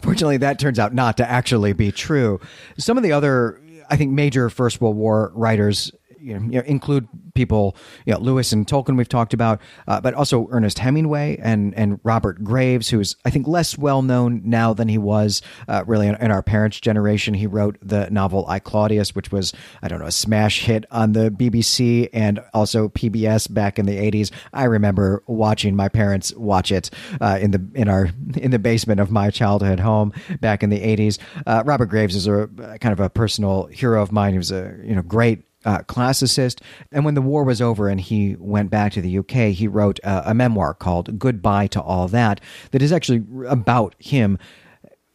Fortunately, 0.00 0.38
that 0.38 0.58
turns 0.58 0.78
out 0.78 0.94
not 0.94 1.18
to 1.18 1.30
actually 1.30 1.74
be 1.74 1.92
true. 1.92 2.40
Some 2.78 2.96
of 2.96 3.02
the 3.02 3.12
other, 3.12 3.60
I 3.90 3.96
think, 3.96 4.12
major 4.12 4.50
First 4.50 4.80
World 4.80 4.96
War 4.96 5.32
writers 5.34 5.92
you 6.24 6.38
know, 6.38 6.60
include 6.62 7.06
people, 7.34 7.76
you 8.06 8.14
know, 8.14 8.18
Lewis 8.18 8.52
and 8.52 8.66
Tolkien 8.66 8.96
we've 8.96 9.08
talked 9.08 9.34
about, 9.34 9.60
uh, 9.86 10.00
but 10.00 10.14
also 10.14 10.48
Ernest 10.50 10.78
Hemingway 10.78 11.38
and 11.42 11.74
and 11.74 12.00
Robert 12.02 12.42
Graves, 12.42 12.88
who's 12.88 13.16
I 13.24 13.30
think 13.30 13.46
less 13.46 13.76
well 13.76 14.02
known 14.02 14.40
now 14.44 14.72
than 14.72 14.88
he 14.88 14.98
was 14.98 15.42
uh, 15.68 15.84
really 15.86 16.06
in, 16.06 16.14
in, 16.16 16.30
our 16.30 16.42
parents' 16.42 16.80
generation. 16.80 17.34
He 17.34 17.46
wrote 17.46 17.76
the 17.82 18.08
novel 18.10 18.46
I 18.48 18.58
Claudius, 18.58 19.14
which 19.14 19.30
was 19.30 19.52
I 19.82 19.88
don't 19.88 19.98
know 19.98 20.06
a 20.06 20.12
smash 20.12 20.62
hit 20.62 20.86
on 20.90 21.12
the 21.12 21.30
BBC 21.30 22.08
and 22.12 22.40
also 22.54 22.88
PBS 22.88 23.52
back 23.52 23.78
in 23.78 23.86
the 23.86 23.96
'80s. 23.96 24.30
I 24.52 24.64
remember 24.64 25.22
watching 25.26 25.76
my 25.76 25.88
parents 25.88 26.34
watch 26.34 26.72
it 26.72 26.90
uh, 27.20 27.38
in 27.40 27.50
the 27.50 27.66
in 27.74 27.88
our 27.88 28.10
in 28.36 28.50
the 28.50 28.58
basement 28.58 29.00
of 29.00 29.10
my 29.10 29.30
childhood 29.30 29.80
home 29.80 30.12
back 30.40 30.62
in 30.62 30.70
the 30.70 30.80
'80s. 30.80 31.18
Uh, 31.46 31.62
Robert 31.66 31.86
Graves 31.86 32.16
is 32.16 32.26
a 32.26 32.48
kind 32.80 32.92
of 32.92 33.00
a 33.00 33.10
personal 33.10 33.66
hero 33.66 34.02
of 34.02 34.10
mine. 34.10 34.32
He 34.32 34.38
was 34.38 34.52
a 34.52 34.74
you 34.82 34.94
know 34.94 35.02
great 35.02 35.44
uh, 35.64 35.78
classicist. 35.80 36.60
And 36.92 37.04
when 37.04 37.14
the 37.14 37.22
war 37.22 37.44
was 37.44 37.60
over 37.60 37.88
and 37.88 38.00
he 38.00 38.36
went 38.38 38.70
back 38.70 38.92
to 38.92 39.00
the 39.00 39.18
UK, 39.18 39.52
he 39.52 39.68
wrote 39.68 39.98
a, 40.00 40.30
a 40.30 40.34
memoir 40.34 40.74
called 40.74 41.18
Goodbye 41.18 41.68
to 41.68 41.80
All 41.80 42.08
That, 42.08 42.40
that 42.70 42.82
is 42.82 42.92
actually 42.92 43.24
about 43.46 43.94
him 43.98 44.38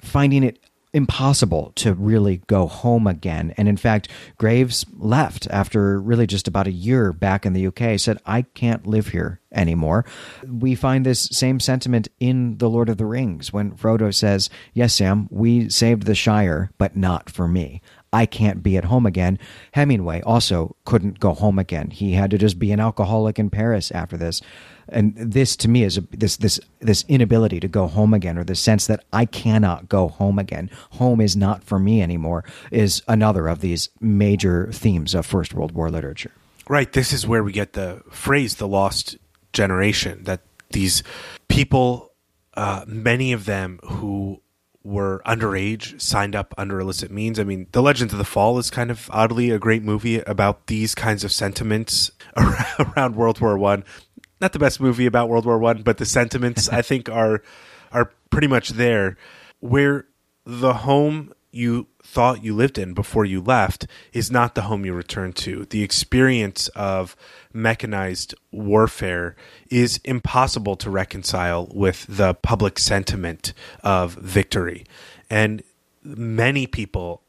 finding 0.02 0.44
it 0.44 0.60
impossible 0.94 1.72
to 1.76 1.94
really 1.94 2.38
go 2.48 2.68
home 2.68 3.06
again. 3.06 3.54
And 3.58 3.68
in 3.68 3.78
fact, 3.78 4.08
Graves 4.38 4.86
left 4.98 5.48
after 5.52 6.00
really 6.00 6.26
just 6.26 6.48
about 6.48 6.68
a 6.68 6.72
year 6.72 7.14
back 7.14 7.46
in 7.46 7.54
the 7.54 7.68
UK, 7.68 8.00
said, 8.00 8.18
I 8.26 8.42
can't 8.42 8.88
live 8.88 9.10
here 9.10 9.40
anymore. 9.52 10.06
We 10.48 10.76
find 10.76 11.06
this 11.06 11.22
same 11.32 11.60
sentiment 11.60 12.08
in 12.20 12.58
The 12.58 12.70
Lord 12.70 12.90
of 12.90 12.98
the 12.98 13.06
Rings 13.06 13.54
when 13.54 13.72
Frodo 13.74 14.14
says, 14.14 14.50
Yes, 14.74 14.96
Sam, 14.96 15.28
we 15.30 15.70
saved 15.70 16.04
the 16.04 16.16
Shire, 16.16 16.72
but 16.78 16.96
not 16.96 17.30
for 17.30 17.48
me. 17.48 17.82
I 18.12 18.26
can't 18.26 18.64
be 18.64 18.78
at 18.78 18.86
home 18.86 19.06
again. 19.06 19.38
Hemingway 19.74 20.22
also 20.22 20.76
couldn't 20.86 21.20
go 21.20 21.34
home 21.34 21.60
again. 21.60 21.92
He 21.92 22.14
had 22.14 22.32
to 22.32 22.38
just 22.38 22.58
be 22.58 22.72
an 22.72 22.80
alcoholic 22.80 23.38
in 23.38 23.50
Paris 23.50 23.92
after 23.92 24.18
this. 24.18 24.42
And 24.88 25.16
this 25.16 25.56
to 25.58 25.68
me 25.68 25.84
is 25.84 25.98
a, 25.98 26.02
this 26.02 26.38
this 26.38 26.60
this 26.80 27.06
inability 27.08 27.60
to 27.60 27.68
go 27.68 27.88
home 27.88 28.14
again 28.14 28.38
or 28.38 28.44
the 28.44 28.56
sense 28.56 28.88
that 28.88 29.04
I 29.14 29.26
cannot 29.26 29.88
go 29.88 30.08
home 30.08 30.40
again. 30.40 30.72
Home 30.92 31.22
is 31.22 31.36
not 31.36 31.64
for 31.64 31.78
me 31.78 32.02
anymore 32.02 32.44
is 32.72 33.04
another 33.08 33.48
of 33.48 33.62
these 33.62 33.90
major 34.00 34.72
themes 34.72 35.14
of 35.14 35.26
First 35.26 35.54
World 35.54 35.74
War 35.74 35.92
literature. 35.92 36.32
Right, 36.68 36.92
this 36.92 37.14
is 37.14 37.28
where 37.28 37.44
we 37.44 37.52
get 37.52 37.74
the 37.74 38.04
phrase 38.10 38.56
the 38.56 38.68
lost 38.68 39.18
generation 39.54 40.24
that 40.24 40.42
these 40.72 41.04
people 41.48 42.14
uh, 42.56 42.84
many 42.88 43.32
of 43.32 43.46
them 43.46 43.80
who 43.84 44.42
were 44.90 45.22
underage, 45.26 46.02
signed 46.02 46.36
up 46.36 46.54
under 46.58 46.80
illicit 46.80 47.12
means. 47.12 47.40
I 47.40 47.44
mean, 47.44 47.68
The 47.72 47.82
Legend 47.82 48.12
of 48.12 48.18
the 48.18 48.26
Fall 48.26 48.58
is 48.58 48.70
kind 48.72 48.90
of 48.90 49.10
oddly 49.14 49.52
a 49.52 49.60
great 49.60 49.84
movie 49.84 50.20
about 50.22 50.68
these 50.68 50.96
kinds 50.96 51.24
of 51.24 51.32
sentiments 51.32 52.12
around 52.36 53.16
World 53.16 53.40
War 53.40 53.58
One. 53.58 53.84
Not 54.42 54.54
the 54.54 54.60
best 54.60 54.80
movie 54.80 55.06
about 55.06 55.30
World 55.30 55.46
War 55.46 55.60
One, 55.60 55.84
but 55.84 55.98
the 55.98 56.06
sentiments 56.06 56.68
I 56.70 56.82
think 56.82 57.08
are 57.22 57.44
are 57.92 58.12
pretty 58.32 58.48
much 58.48 58.70
there. 58.70 59.16
Where 59.60 60.08
the 60.46 60.74
home 60.74 61.34
you 61.52 61.88
thought 62.04 62.44
you 62.44 62.56
lived 62.56 62.78
in 62.78 62.94
before 62.94 63.26
you 63.26 63.42
left 63.42 63.86
is 64.14 64.32
not 64.32 64.56
the 64.56 64.64
home 64.64 64.86
you 64.86 64.94
return 64.94 65.34
to. 65.34 65.66
The 65.66 65.84
experience 65.84 66.68
of 66.70 67.16
mechanized 67.54 68.36
warfare 68.52 69.36
is 69.70 70.00
impossible 70.04 70.76
to 70.78 70.90
reconcile 70.90 71.68
with 71.74 72.06
the 72.08 72.34
public 72.36 72.78
sentiment 72.78 73.54
of 73.84 74.14
victory. 74.16 74.86
And 75.30 75.64
many 76.04 76.68
people 76.68 77.22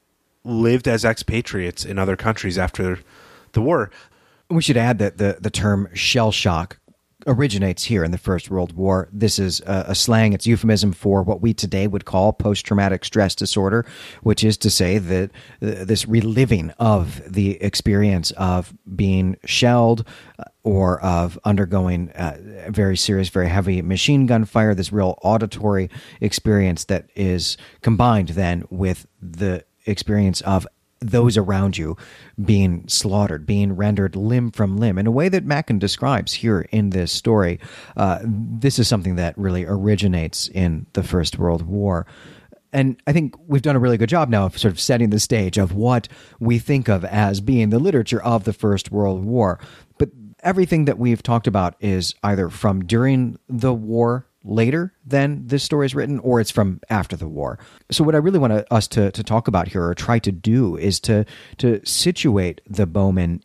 lived 0.44 0.88
as 0.88 1.04
expatriates 1.04 1.84
in 1.84 1.98
other 1.98 2.16
countries 2.16 2.58
after 2.58 2.98
the 3.52 3.60
war. 3.60 3.90
We 4.48 4.62
should 4.62 4.76
add 4.76 4.98
that 4.98 5.18
the, 5.18 5.38
the 5.40 5.50
term 5.50 5.88
shell 5.94 6.32
shock 6.32 6.78
originates 7.26 7.84
here 7.84 8.04
in 8.04 8.10
the 8.10 8.18
First 8.18 8.50
World 8.50 8.72
War. 8.72 9.08
This 9.12 9.38
is 9.38 9.60
a, 9.60 9.86
a, 9.88 9.94
slang, 9.94 10.32
it's 10.32 10.46
euphemism 10.46 10.92
for 10.92 11.22
what 11.22 11.40
we 11.40 11.52
today 11.54 11.86
would 11.86 12.04
call 12.04 12.32
post 12.32 12.64
traumatic 12.64 13.04
stress 13.04 13.34
disorder, 13.34 13.84
which 14.22 14.44
is 14.44 14.56
to 14.58 14.70
say 14.70 14.98
that 14.98 15.30
uh, 15.30 15.84
this 15.84 16.06
reliving 16.06 16.70
of 16.78 17.20
the 17.30 17.62
experience 17.62 18.30
of 18.32 18.74
being 18.94 19.36
shelled 19.44 20.06
uh, 20.38 20.44
or 20.62 21.00
of 21.00 21.38
undergoing 21.44 22.10
uh, 22.12 22.36
very 22.68 22.96
serious, 22.96 23.28
very 23.28 23.48
heavy 23.48 23.82
machine 23.82 24.26
gun 24.26 24.44
fire, 24.44 24.74
this 24.74 24.92
real 24.92 25.18
auditory 25.22 25.90
experience 26.20 26.84
that 26.84 27.08
is 27.14 27.56
combined 27.80 28.30
then 28.30 28.64
with 28.70 29.06
the 29.20 29.64
experience 29.86 30.40
of 30.42 30.66
those 31.00 31.36
around 31.36 31.78
you 31.78 31.96
being 32.44 32.86
slaughtered, 32.86 33.46
being 33.46 33.74
rendered 33.74 34.16
limb 34.16 34.50
from 34.50 34.76
limb 34.76 34.98
in 34.98 35.06
a 35.06 35.10
way 35.10 35.28
that 35.28 35.44
Machen 35.44 35.78
describes 35.78 36.34
here 36.34 36.66
in 36.70 36.90
this 36.90 37.10
story. 37.10 37.58
Uh, 37.96 38.18
this 38.24 38.78
is 38.78 38.86
something 38.86 39.16
that 39.16 39.36
really 39.38 39.64
originates 39.66 40.48
in 40.48 40.86
the 40.92 41.02
First 41.02 41.38
World 41.38 41.62
War. 41.62 42.06
And 42.72 43.00
I 43.06 43.12
think 43.12 43.34
we've 43.46 43.62
done 43.62 43.76
a 43.76 43.80
really 43.80 43.96
good 43.96 44.08
job 44.08 44.28
now 44.28 44.46
of 44.46 44.58
sort 44.58 44.72
of 44.72 44.80
setting 44.80 45.10
the 45.10 45.18
stage 45.18 45.58
of 45.58 45.72
what 45.72 46.06
we 46.38 46.58
think 46.58 46.88
of 46.88 47.04
as 47.04 47.40
being 47.40 47.70
the 47.70 47.78
literature 47.80 48.22
of 48.22 48.44
the 48.44 48.52
First 48.52 48.92
World 48.92 49.24
War. 49.24 49.58
But 49.98 50.10
everything 50.42 50.84
that 50.84 50.98
we've 50.98 51.22
talked 51.22 51.46
about 51.46 51.74
is 51.80 52.14
either 52.22 52.48
from 52.48 52.84
during 52.84 53.38
the 53.48 53.74
war 53.74 54.26
later 54.44 54.92
than 55.04 55.46
this 55.46 55.62
story 55.62 55.86
is 55.86 55.94
written 55.94 56.18
or 56.20 56.40
it's 56.40 56.50
from 56.50 56.80
after 56.88 57.16
the 57.16 57.28
war. 57.28 57.58
So 57.90 58.04
what 58.04 58.14
I 58.14 58.18
really 58.18 58.38
want 58.38 58.52
us 58.70 58.88
to, 58.88 59.10
to 59.10 59.22
talk 59.22 59.48
about 59.48 59.68
here 59.68 59.84
or 59.84 59.94
try 59.94 60.18
to 60.20 60.32
do 60.32 60.76
is 60.76 61.00
to 61.00 61.24
to 61.58 61.80
situate 61.84 62.60
the 62.66 62.86
Bowmen 62.86 63.42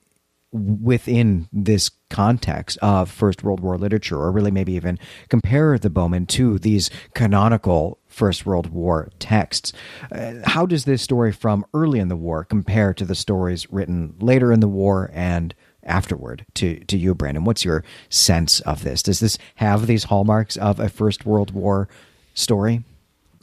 within 0.56 1.50
this 1.52 1.92
context 2.10 2.78
of 2.82 3.12
First 3.12 3.44
World 3.44 3.60
War 3.60 3.78
literature, 3.78 4.18
or 4.18 4.32
really 4.32 4.52
maybe 4.52 4.74
even 4.74 4.98
compare 5.28 5.78
the 5.78 5.90
Bowmen 5.90 6.26
to 6.28 6.58
these 6.60 6.90
canonical 7.14 8.00
First 8.08 8.46
World 8.46 8.68
War 8.68 9.10
texts. 9.20 9.74
Uh, 10.12 10.36
how 10.46 10.66
does 10.66 10.86
this 10.86 11.02
story 11.02 11.34
from 11.34 11.66
early 11.74 12.00
in 12.00 12.08
the 12.08 12.16
war 12.16 12.46
compare 12.46 12.94
to 12.94 13.04
the 13.04 13.16
stories 13.16 13.70
written 13.70 14.16
later 14.20 14.54
in 14.54 14.62
the 14.62 14.68
war 14.68 15.12
and 15.14 15.54
afterward 15.86 16.46
to 16.56 16.80
to 16.86 16.98
you, 16.98 17.14
Brandon. 17.14 17.44
What's 17.44 17.66
your 17.66 17.84
sense 18.10 18.60
of 18.62 18.84
this? 18.84 19.04
Does 19.04 19.20
this 19.20 19.38
have 19.56 19.88
these 19.88 20.06
hallmarks 20.06 20.58
of 20.58 20.80
a 20.80 20.90
First 20.90 21.26
World 21.26 21.52
War 21.52 21.88
story? 22.34 22.84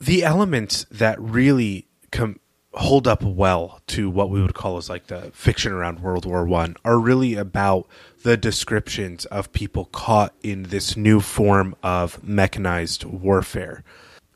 The 0.00 0.24
elements 0.24 0.84
that 0.90 1.20
really 1.20 1.86
com- 2.10 2.40
hold 2.74 3.06
up 3.06 3.22
well 3.22 3.80
to 3.86 4.08
what 4.08 4.30
we 4.30 4.40
would 4.40 4.54
call 4.54 4.76
as 4.76 4.88
like 4.88 5.06
the 5.08 5.30
fiction 5.34 5.72
around 5.72 6.00
World 6.00 6.24
War 6.24 6.44
One 6.44 6.76
are 6.84 6.98
really 6.98 7.34
about 7.34 7.86
the 8.22 8.36
descriptions 8.36 9.24
of 9.26 9.52
people 9.52 9.86
caught 9.86 10.34
in 10.42 10.64
this 10.64 10.96
new 10.96 11.20
form 11.20 11.74
of 11.82 12.22
mechanized 12.24 13.04
warfare. 13.04 13.84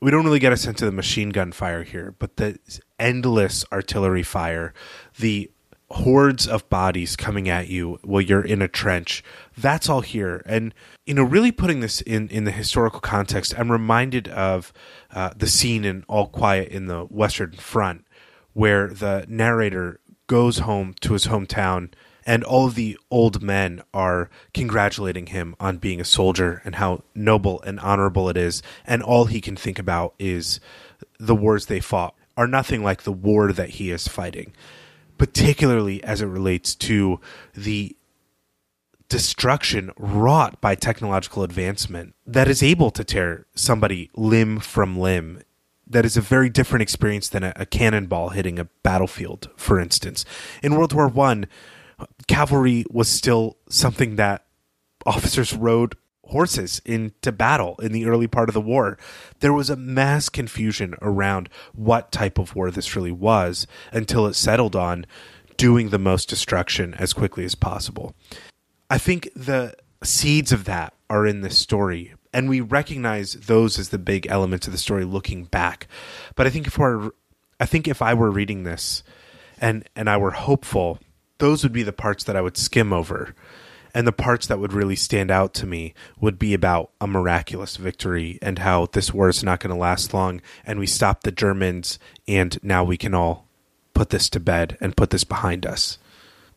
We 0.01 0.11
don't 0.11 0.25
really 0.25 0.39
get 0.39 0.53
a 0.53 0.59
sense 0.59 0.83
of 0.83 0.87
the 0.87 0.93
machine 0.93 1.31
gun 1.31 1.53
fire 1.53 1.83
here, 1.83 2.15
but 2.19 2.37
the 2.37 2.59
endless 2.99 3.65
artillery 3.73 4.23
fire, 4.23 4.75
the 5.19 5.51
hordes 5.91 6.49
of 6.49 6.69
bodies 6.69 7.15
coming 7.15 7.49
at 7.49 7.69
you 7.69 7.99
while 8.03 8.21
you're 8.21 8.45
in 8.45 8.61
a 8.61 8.69
trench. 8.69 9.23
That's 9.57 9.89
all 9.89 10.01
here. 10.01 10.43
And, 10.45 10.75
you 11.05 11.15
know, 11.15 11.23
really 11.23 11.53
putting 11.53 11.81
this 11.81 12.01
in, 12.01 12.29
in 12.29 12.45
the 12.45 12.51
historical 12.51 13.01
context, 13.01 13.55
I'm 13.57 13.71
reminded 13.71 14.29
of 14.29 14.73
uh, 15.15 15.31
the 15.37 15.47
scene 15.47 15.85
in 15.85 16.05
All 16.09 16.27
Quiet 16.27 16.69
in 16.69 16.87
the 16.87 17.05
Western 17.05 17.53
Front, 17.53 18.05
where 18.53 18.89
the 18.89 19.27
narrator 19.29 20.01
goes 20.27 20.59
home 20.59 20.95
to 21.01 21.13
his 21.13 21.27
hometown 21.27 21.93
and 22.27 22.43
all 22.43 22.67
of 22.67 22.75
the 22.75 22.99
old 23.09 23.41
men 23.41 23.81
are 23.95 24.29
congratulating 24.53 25.27
him 25.27 25.55
on 25.61 25.77
being 25.77 26.01
a 26.01 26.05
soldier 26.05 26.61
and 26.65 26.75
how 26.75 27.05
noble 27.15 27.63
and 27.63 27.79
honorable 27.79 28.29
it 28.29 28.37
is. 28.37 28.63
And 28.85 29.01
all 29.01 29.27
he 29.27 29.41
can 29.41 29.55
think 29.55 29.79
about 29.79 30.15
is 30.19 30.59
the 31.21 31.37
wars 31.37 31.67
they 31.67 31.79
fought 31.79 32.15
are 32.37 32.49
nothing 32.49 32.83
like 32.83 33.05
the 33.05 33.13
war 33.13 33.53
that 33.53 33.71
he 33.71 33.91
is 33.91 34.09
fighting 34.09 34.53
particularly 35.19 36.03
as 36.05 36.21
it 36.21 36.27
relates 36.27 36.75
to 36.75 37.21
the 37.55 37.97
destruction 39.09 39.93
wrought 39.99 40.61
by 40.61 40.75
technological 40.75 41.43
advancement 41.43 42.15
that 42.27 42.49
is 42.49 42.63
able 42.63 42.91
to 42.91 43.05
tear 43.05 43.47
somebody 43.55 44.11
limb 44.15 44.59
from 44.59 44.99
limb. 44.99 45.43
That 45.87 46.05
is 46.05 46.17
a 46.17 46.21
very 46.21 46.51
different 46.51 46.83
experience 46.83 47.29
than 47.29 47.45
a, 47.45 47.53
a 47.55 47.67
cannonball 47.67 48.31
hitting 48.31 48.59
a 48.59 48.65
battlefield, 48.83 49.49
for 49.57 49.79
instance. 49.79 50.25
In 50.63 50.75
World 50.75 50.93
War 50.93 51.07
One, 51.07 51.47
cavalry 52.27 52.85
was 52.91 53.09
still 53.09 53.57
something 53.69 54.17
that 54.17 54.45
officers 55.05 55.53
rode 55.53 55.97
horses 56.27 56.81
into 56.85 57.33
battle 57.33 57.77
in 57.83 57.93
the 57.93 58.07
early 58.07 58.27
part 58.27 58.49
of 58.49 58.55
the 58.55 58.61
war. 58.61 58.99
There 59.41 59.53
was 59.53 59.71
a 59.71 59.77
mass 59.77 60.29
confusion 60.29 60.95
around 61.01 61.49
what 61.75 62.13
type 62.13 62.39
of 62.39 62.55
war 62.55 62.71
this 62.71 62.97
really 62.97 63.13
was 63.13 63.67
until 63.93 64.27
it 64.27 64.35
settled 64.35 64.77
on 64.77 65.07
doing 65.57 65.91
the 65.91 65.99
most 65.99 66.29
destruction 66.29 66.95
as 66.95 67.13
quickly 67.13 67.45
as 67.45 67.55
possible. 67.55 68.15
I 68.91 68.99
think 68.99 69.31
the 69.35 69.75
seeds 70.03 70.53
of 70.53 70.65
that 70.65 70.95
are 71.09 71.27
in 71.27 71.41
this 71.41 71.59
story, 71.59 72.15
and 72.33 72.49
we 72.49 72.61
recognize 72.61 73.35
those 73.35 73.79
as 73.79 73.89
the 73.89 73.99
big 73.99 74.27
elements 74.27 74.67
of 74.67 74.73
the 74.73 74.79
story 74.79 75.05
looking 75.05 75.45
back. 75.45 75.89
But 76.35 76.47
I 76.47 76.51
think 76.51 76.67
if 76.67 76.79
we're 76.79 77.11
I 77.59 77.67
think 77.67 77.89
if 77.89 78.03
I 78.03 78.15
were 78.15 78.31
reading 78.31 78.65
this 78.65 79.03
and 79.59 79.89
and 79.97 80.11
I 80.11 80.17
were 80.17 80.33
hopeful, 80.33 80.99
those 81.39 81.63
would 81.63 81.73
be 81.73 81.83
the 81.83 81.93
parts 81.93 82.25
that 82.25 82.37
I 82.37 82.43
would 82.43 82.57
skim 82.57 82.93
over 82.93 83.35
and 83.97 84.07
the 84.07 84.13
parts 84.13 84.47
that 84.47 84.59
would 84.59 84.75
really 84.75 84.95
stand 84.95 85.31
out 85.31 85.55
to 85.55 85.67
me 85.67 85.95
would 86.21 86.39
be 86.39 86.53
about 86.53 86.91
a 87.01 87.07
miraculous 87.07 87.77
victory 87.77 88.39
and 88.43 88.59
how 88.59 88.85
this 88.93 89.15
war 89.15 89.31
is 89.31 89.43
not 89.43 89.59
going 89.59 89.75
to 89.75 89.81
last 89.81 90.13
long 90.13 90.43
and 90.67 90.79
we 90.79 90.87
stop 90.87 91.23
the 91.23 91.33
Germans 91.33 91.99
and 92.29 92.63
now 92.63 92.85
we 92.85 92.99
can 92.99 93.15
all 93.15 93.49
put 93.95 94.11
this 94.11 94.29
to 94.29 94.39
bed 94.39 94.77
and 94.83 94.99
put 94.99 95.09
this 95.09 95.25
behind 95.25 95.65
us. 95.65 95.97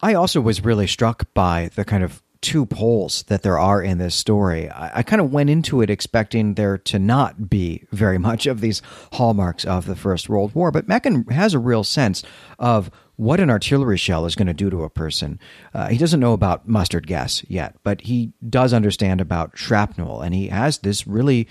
I 0.02 0.16
also 0.16 0.42
was 0.42 0.66
really 0.66 0.86
struck 0.86 1.34
by 1.34 1.70
the 1.76 1.86
kind 1.86 2.04
of 2.04 2.22
two 2.42 2.66
poles 2.66 3.24
that 3.24 3.42
there 3.42 3.58
are 3.58 3.82
in 3.82 4.00
this 4.00 4.16
story. 4.16 4.70
I, 4.70 5.00
I, 5.00 5.04
kind 5.04 5.22
of 5.22 5.32
went 5.32 5.50
into 5.50 5.82
it 5.82 5.90
expecting 5.90 6.56
there 6.56 6.78
to 6.78 7.00
not 7.00 7.50
be 7.50 7.86
very 7.92 8.18
much 8.30 8.48
of 8.48 8.60
these 8.60 8.82
hallmarks 9.14 9.64
of 9.64 9.86
the 9.86 9.96
First 9.96 10.28
World 10.28 10.54
War, 10.56 10.72
but 10.72 10.90
Machen 10.90 11.26
has 11.28 11.54
a 11.54 11.60
real 11.60 11.86
sense 11.86 12.22
of 12.58 12.92
what 13.20 13.42
an 13.42 13.50
artillery 13.50 13.98
shell 13.98 14.26
is 14.26 14.34
going 14.34 14.48
to 14.48 14.54
do 14.54 14.70
to 14.70 14.84
a 14.84 14.90
person. 14.90 15.38
Uh, 15.74 15.90
he 15.90 15.98
doesn't 15.98 16.22
know 16.22 16.32
about 16.32 16.70
mustard 16.70 17.06
gas 17.06 17.44
yet, 17.50 17.76
but 17.84 18.00
he 18.00 18.32
does 18.50 18.72
understand 18.72 19.20
about 19.20 19.58
shrapnel, 19.58 20.22
and 20.22 20.34
he 20.34 20.48
has 20.48 20.78
this 20.78 21.06
really 21.06 21.46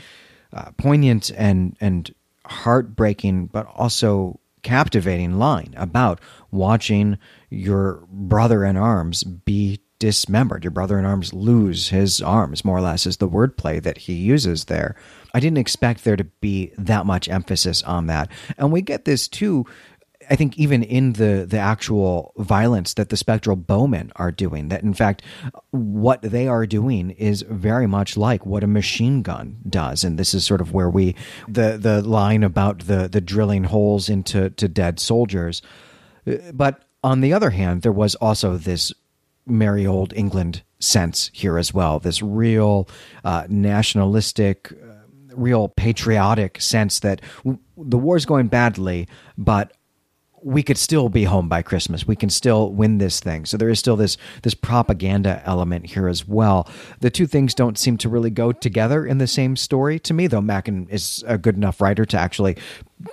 uh, 0.51 0.71
poignant 0.79 1.31
and 1.37 1.77
and 1.79 2.15
heartbreaking, 2.47 3.49
but 3.49 3.67
also 3.67 4.41
captivating 4.63 5.39
line 5.39 5.75
about 5.77 6.23
watching 6.51 7.19
your 7.51 8.03
brother 8.11 8.65
in 8.65 8.79
arms 8.79 9.23
be 9.23 9.79
dismembered. 9.99 10.65
Your 10.65 10.71
brother 10.71 10.99
in 10.99 11.05
arms 11.05 11.35
lose 11.35 11.89
his 11.89 12.23
arms, 12.23 12.65
more 12.65 12.79
or 12.79 12.81
less, 12.81 13.05
is 13.05 13.19
the 13.19 13.29
wordplay 13.29 13.83
that 13.83 13.99
he 13.99 14.15
uses 14.15 14.67
there. 14.67 14.97
I 15.35 15.41
didn't 15.41 15.59
expect 15.59 16.05
there 16.05 16.17
to 16.17 16.25
be 16.25 16.73
that 16.79 17.05
much 17.05 17.29
emphasis 17.29 17.83
on 17.83 18.07
that. 18.07 18.31
And 18.57 18.73
we 18.73 18.81
get 18.81 19.05
this 19.05 19.29
too 19.29 19.67
I 20.31 20.37
think 20.37 20.59
even 20.59 20.83
in 20.83 21.15
the 21.15 21.47
the 21.49 21.59
actual 21.59 22.33
violence 22.37 22.95
that 22.95 23.09
the 23.09 23.17
spectral 23.17 23.57
bowmen 23.57 24.13
are 24.17 24.31
doing, 24.31 24.69
that 24.69 24.83
in 24.83 24.95
fact 24.95 25.23
what 25.71 26.23
they 26.23 26.47
are 26.49 26.67
doing 26.67 27.11
is 27.11 27.43
very 27.43 27.87
much 27.87 28.17
like 28.17 28.45
what 28.45 28.65
a 28.65 28.67
machine 28.67 29.23
gun 29.23 29.59
does, 29.69 30.05
and 30.05 30.19
this 30.19 30.35
is 30.35 30.45
sort 30.45 30.61
of 30.61 30.73
where 30.73 30.91
we 30.91 31.15
the 31.49 31.79
the 31.81 32.03
line 32.03 32.43
about 32.43 32.81
the 32.81 33.09
the 33.09 33.21
drilling 33.21 33.65
holes 33.65 34.09
into 34.09 34.51
to 34.51 34.69
dead 34.69 35.01
soldiers. 35.01 35.63
But 36.53 36.85
on 37.03 37.21
the 37.21 37.33
other 37.33 37.51
hand, 37.51 37.83
there 37.83 37.93
was 37.93 38.15
also 38.17 38.57
this 38.57 38.93
merry 39.47 39.87
old 39.87 40.13
England 40.15 40.63
sense 40.79 41.31
here 41.33 41.59
as 41.59 41.73
well. 41.73 41.99
This 41.99 42.23
real 42.23 42.89
uh, 43.25 43.47
nationalistic, 43.49 44.73
uh, 44.73 45.05
real 45.35 45.69
patriotic 45.69 46.61
sense 46.61 47.01
that 47.01 47.21
the 47.77 47.99
war's 47.99 48.27
going 48.27 48.49
badly, 48.49 49.09
but 49.37 49.73
we 50.43 50.63
could 50.63 50.79
still 50.79 51.09
be 51.09 51.25
home 51.25 51.49
by 51.49 51.63
Christmas. 51.63 52.07
We 52.07 52.17
can 52.17 52.31
still 52.31 52.73
win 52.73 52.99
this 52.99 53.21
thing. 53.21 53.45
So 53.45 53.57
there 53.57 53.69
is 53.69 53.79
still 53.79 53.97
this 53.97 54.17
this 54.43 54.55
propaganda 54.55 55.43
element 55.45 55.87
here 55.87 56.09
as 56.09 56.27
well. 56.27 56.69
The 57.01 57.11
two 57.11 57.27
things 57.27 57.55
don't 57.55 57.79
seem 57.79 57.97
to 57.99 58.09
really 58.09 58.31
go 58.31 58.53
together 58.53 59.07
in 59.07 59.19
the 59.19 59.27
same 59.27 59.57
story 59.57 59.99
to 60.01 60.15
me, 60.15 60.27
though 60.27 60.41
Machen 60.41 60.87
is 60.91 61.25
a 61.27 61.39
good 61.39 61.57
enough 61.57 61.81
writer 61.81 62.05
to 62.07 62.19
actually 62.19 62.57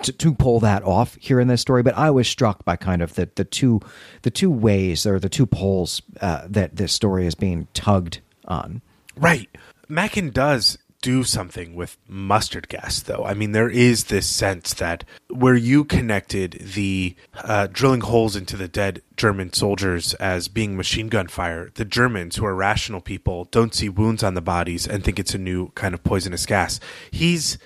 to, 0.02 0.12
to 0.12 0.34
pull 0.34 0.60
that 0.60 0.82
off 0.82 1.16
here 1.20 1.40
in 1.40 1.48
this 1.48 1.60
story. 1.60 1.82
But 1.82 1.96
I 1.96 2.10
was 2.10 2.28
struck 2.28 2.64
by 2.64 2.76
kind 2.76 3.02
of 3.02 3.14
the 3.14 3.28
the 3.34 3.44
two 3.44 3.80
the 4.22 4.30
two 4.30 4.50
ways 4.50 5.06
or 5.06 5.18
the 5.18 5.28
two 5.28 5.46
poles 5.46 6.02
uh, 6.20 6.46
that 6.48 6.76
this 6.76 6.92
story 6.92 7.26
is 7.26 7.34
being 7.34 7.68
tugged 7.74 8.20
on. 8.46 8.82
Right. 9.16 9.48
Machen 9.88 10.30
does 10.30 10.78
do 11.02 11.24
something 11.24 11.74
with 11.74 11.96
mustard 12.08 12.68
gas, 12.68 13.00
though. 13.00 13.24
I 13.24 13.34
mean, 13.34 13.52
there 13.52 13.68
is 13.68 14.04
this 14.04 14.26
sense 14.26 14.74
that 14.74 15.04
where 15.28 15.54
you 15.54 15.84
connected 15.84 16.52
the 16.52 17.14
uh, 17.34 17.68
drilling 17.70 18.00
holes 18.00 18.36
into 18.36 18.56
the 18.56 18.68
dead 18.68 19.02
German 19.16 19.52
soldiers 19.52 20.14
as 20.14 20.48
being 20.48 20.76
machine 20.76 21.08
gun 21.08 21.28
fire, 21.28 21.70
the 21.74 21.84
Germans, 21.84 22.36
who 22.36 22.46
are 22.46 22.54
rational 22.54 23.00
people, 23.00 23.44
don't 23.50 23.74
see 23.74 23.88
wounds 23.88 24.22
on 24.22 24.34
the 24.34 24.40
bodies 24.40 24.86
and 24.86 25.04
think 25.04 25.18
it's 25.18 25.34
a 25.34 25.38
new 25.38 25.70
kind 25.70 25.94
of 25.94 26.02
poisonous 26.02 26.46
gas. 26.46 26.80
He's 27.10 27.58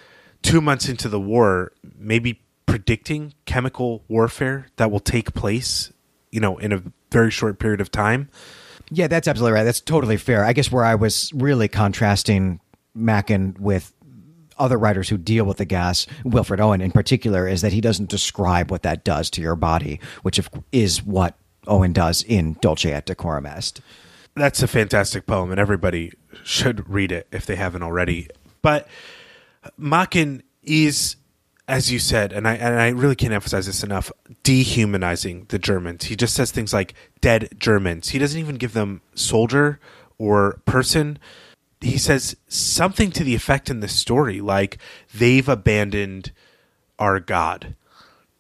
two 0.43 0.61
months 0.61 0.89
into 0.89 1.09
the 1.09 1.21
war, 1.21 1.73
maybe 1.99 2.41
predicting 2.67 3.35
chemical 3.47 4.05
warfare 4.09 4.69
that 4.77 4.91
will 4.91 5.01
take 5.01 5.35
place, 5.35 5.93
you 6.31 6.41
know, 6.41 6.57
in 6.59 6.73
a 6.73 6.83
very 7.11 7.31
short 7.31 7.59
period 7.59 7.81
of 7.81 7.91
time. 7.91 8.29
Yeah, 8.91 9.07
that's 9.07 9.29
absolutely 9.29 9.55
right. 9.55 9.65
That's 9.65 9.81
totally 9.81 10.17
fair. 10.17 10.45
I 10.45 10.53
guess 10.53 10.71
where 10.71 10.85
I 10.85 10.97
was 10.97 11.33
really 11.35 11.69
contrasting 11.69 12.61
Machen 12.95 13.57
with 13.59 13.93
other 14.59 14.79
writers 14.79 15.09
who 15.09 15.17
deal 15.17 15.45
with 15.45 15.57
the 15.57 15.65
gas, 15.65 16.07
Wilfred 16.25 16.61
Owen 16.61 16.81
in 16.81 16.93
particular, 16.93 17.49
is 17.49 17.63
that 17.63 17.73
he 17.73 17.81
doesn't 17.81 18.11
describe 18.11 18.71
what 18.71 18.83
that 18.83 19.05
does 19.05 19.31
to 19.31 19.41
your 19.41 19.57
body, 19.57 19.99
which 20.23 20.41
is 20.71 21.03
what 21.03 21.37
Owen 21.67 21.93
does 21.93 22.23
in 22.23 22.57
Dulce 22.61 22.87
et 22.87 23.07
Decorum 23.07 23.47
Est. 23.47 23.81
That's 24.35 24.63
a 24.63 24.69
fantastic 24.69 25.27
poem, 25.27 25.51
and 25.51 25.59
everybody 25.59 26.13
should 26.45 26.89
read 26.89 27.11
it 27.11 27.27
if 27.33 27.47
they 27.47 27.57
haven't 27.57 27.83
already. 27.83 28.29
But 28.63 28.87
Machen 29.77 30.43
is, 30.63 31.17
as 31.67 31.91
you 31.91 31.99
said, 31.99 32.33
and 32.33 32.47
I 32.47 32.55
and 32.55 32.81
I 32.81 32.89
really 32.91 33.17
can't 33.17 33.33
emphasize 33.33 33.67
this 33.67 33.83
enough, 33.83 34.13
dehumanizing 34.43 35.47
the 35.49 35.59
Germans. 35.59 36.05
He 36.05 36.17
just 36.17 36.35
says 36.35 36.53
things 36.53 36.73
like 36.73 36.95
"dead 37.21 37.49
Germans." 37.59 38.11
He 38.11 38.19
doesn't 38.19 38.39
even 38.39 38.57
give 38.57 38.73
them 38.73 39.01
soldier 39.15 39.81
or 40.19 40.61
person 40.65 41.19
he 41.81 41.99
says 41.99 42.37
something 42.49 43.11
to 43.11 43.25
the 43.25 43.35
effect 43.35 43.71
in 43.71 43.81
the 43.81 43.89
story 43.89 44.41
like 44.41 44.79
they've 45.15 45.49
abandoned 45.49 46.33
our 46.99 47.19
god 47.21 47.75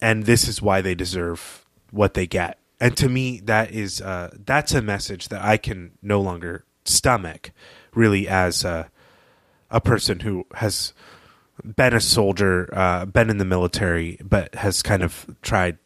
and 0.00 0.24
this 0.24 0.48
is 0.48 0.62
why 0.62 0.80
they 0.80 0.94
deserve 0.94 1.66
what 1.90 2.14
they 2.14 2.26
get. 2.26 2.58
And 2.80 2.96
to 2.96 3.08
me 3.08 3.40
that 3.40 3.72
is 3.72 4.00
uh, 4.00 4.30
that's 4.44 4.72
a 4.72 4.80
message 4.80 5.28
that 5.28 5.42
i 5.42 5.56
can 5.56 5.92
no 6.02 6.20
longer 6.20 6.64
stomach 6.84 7.52
really 7.94 8.26
as 8.26 8.64
a, 8.64 8.90
a 9.70 9.80
person 9.80 10.20
who 10.20 10.46
has 10.54 10.94
been 11.62 11.94
a 11.94 12.00
soldier 12.00 12.70
uh, 12.72 13.04
been 13.04 13.28
in 13.28 13.36
the 13.36 13.44
military 13.44 14.18
but 14.22 14.54
has 14.54 14.82
kind 14.82 15.02
of 15.02 15.26
tried 15.42 15.76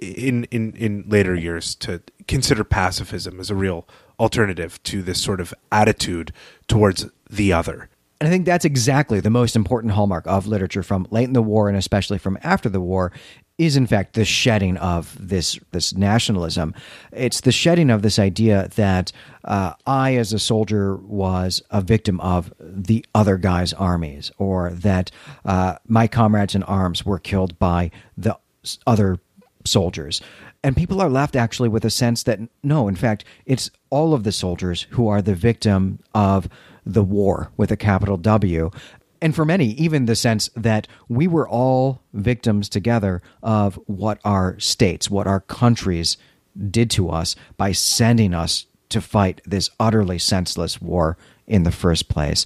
in, 0.00 0.44
in 0.44 0.74
in 0.74 1.04
later 1.08 1.34
years 1.34 1.74
to 1.74 2.02
consider 2.28 2.62
pacifism 2.62 3.40
as 3.40 3.50
a 3.50 3.54
real 3.56 3.86
alternative 4.22 4.82
to 4.84 5.02
this 5.02 5.20
sort 5.20 5.40
of 5.40 5.52
attitude 5.72 6.32
towards 6.68 7.06
the 7.28 7.52
other. 7.52 7.88
And 8.20 8.28
I 8.28 8.30
think 8.30 8.46
that's 8.46 8.64
exactly 8.64 9.18
the 9.18 9.30
most 9.30 9.56
important 9.56 9.94
hallmark 9.94 10.28
of 10.28 10.46
literature 10.46 10.84
from 10.84 11.08
late 11.10 11.24
in 11.24 11.32
the 11.32 11.42
war 11.42 11.68
and 11.68 11.76
especially 11.76 12.18
from 12.18 12.38
after 12.44 12.68
the 12.68 12.80
war 12.80 13.12
is 13.58 13.76
in 13.76 13.86
fact 13.86 14.14
the 14.14 14.24
shedding 14.24 14.76
of 14.76 15.16
this 15.20 15.58
this 15.72 15.92
nationalism. 15.92 16.72
It's 17.10 17.40
the 17.40 17.50
shedding 17.50 17.90
of 17.90 18.02
this 18.02 18.20
idea 18.20 18.68
that 18.76 19.10
uh, 19.44 19.74
I, 19.86 20.14
as 20.14 20.32
a 20.32 20.38
soldier, 20.38 20.96
was 20.96 21.62
a 21.70 21.80
victim 21.80 22.20
of 22.20 22.52
the 22.60 23.04
other 23.14 23.36
guy's 23.36 23.72
armies, 23.72 24.30
or 24.38 24.70
that 24.70 25.10
uh, 25.44 25.76
my 25.86 26.06
comrades 26.06 26.54
in 26.54 26.62
arms 26.62 27.04
were 27.04 27.18
killed 27.18 27.58
by 27.58 27.90
the 28.16 28.38
other 28.86 29.18
soldiers. 29.64 30.22
And 30.64 30.76
people 30.76 31.00
are 31.00 31.10
left 31.10 31.34
actually 31.34 31.68
with 31.68 31.84
a 31.84 31.90
sense 31.90 32.22
that 32.24 32.40
no, 32.62 32.88
in 32.88 32.94
fact, 32.96 33.24
it's 33.46 33.70
all 33.90 34.14
of 34.14 34.24
the 34.24 34.32
soldiers 34.32 34.86
who 34.90 35.08
are 35.08 35.20
the 35.20 35.34
victim 35.34 35.98
of 36.14 36.48
the 36.86 37.02
war 37.02 37.50
with 37.56 37.70
a 37.72 37.76
capital 37.76 38.16
W. 38.16 38.70
And 39.20 39.34
for 39.34 39.44
many, 39.44 39.70
even 39.72 40.06
the 40.06 40.16
sense 40.16 40.50
that 40.56 40.88
we 41.08 41.26
were 41.26 41.48
all 41.48 42.02
victims 42.12 42.68
together 42.68 43.22
of 43.42 43.78
what 43.86 44.18
our 44.24 44.58
states, 44.58 45.10
what 45.10 45.26
our 45.26 45.40
countries 45.40 46.16
did 46.70 46.90
to 46.90 47.08
us 47.08 47.34
by 47.56 47.72
sending 47.72 48.34
us 48.34 48.66
to 48.90 49.00
fight 49.00 49.40
this 49.46 49.70
utterly 49.80 50.18
senseless 50.18 50.80
war 50.80 51.16
in 51.46 51.62
the 51.62 51.72
first 51.72 52.08
place 52.08 52.44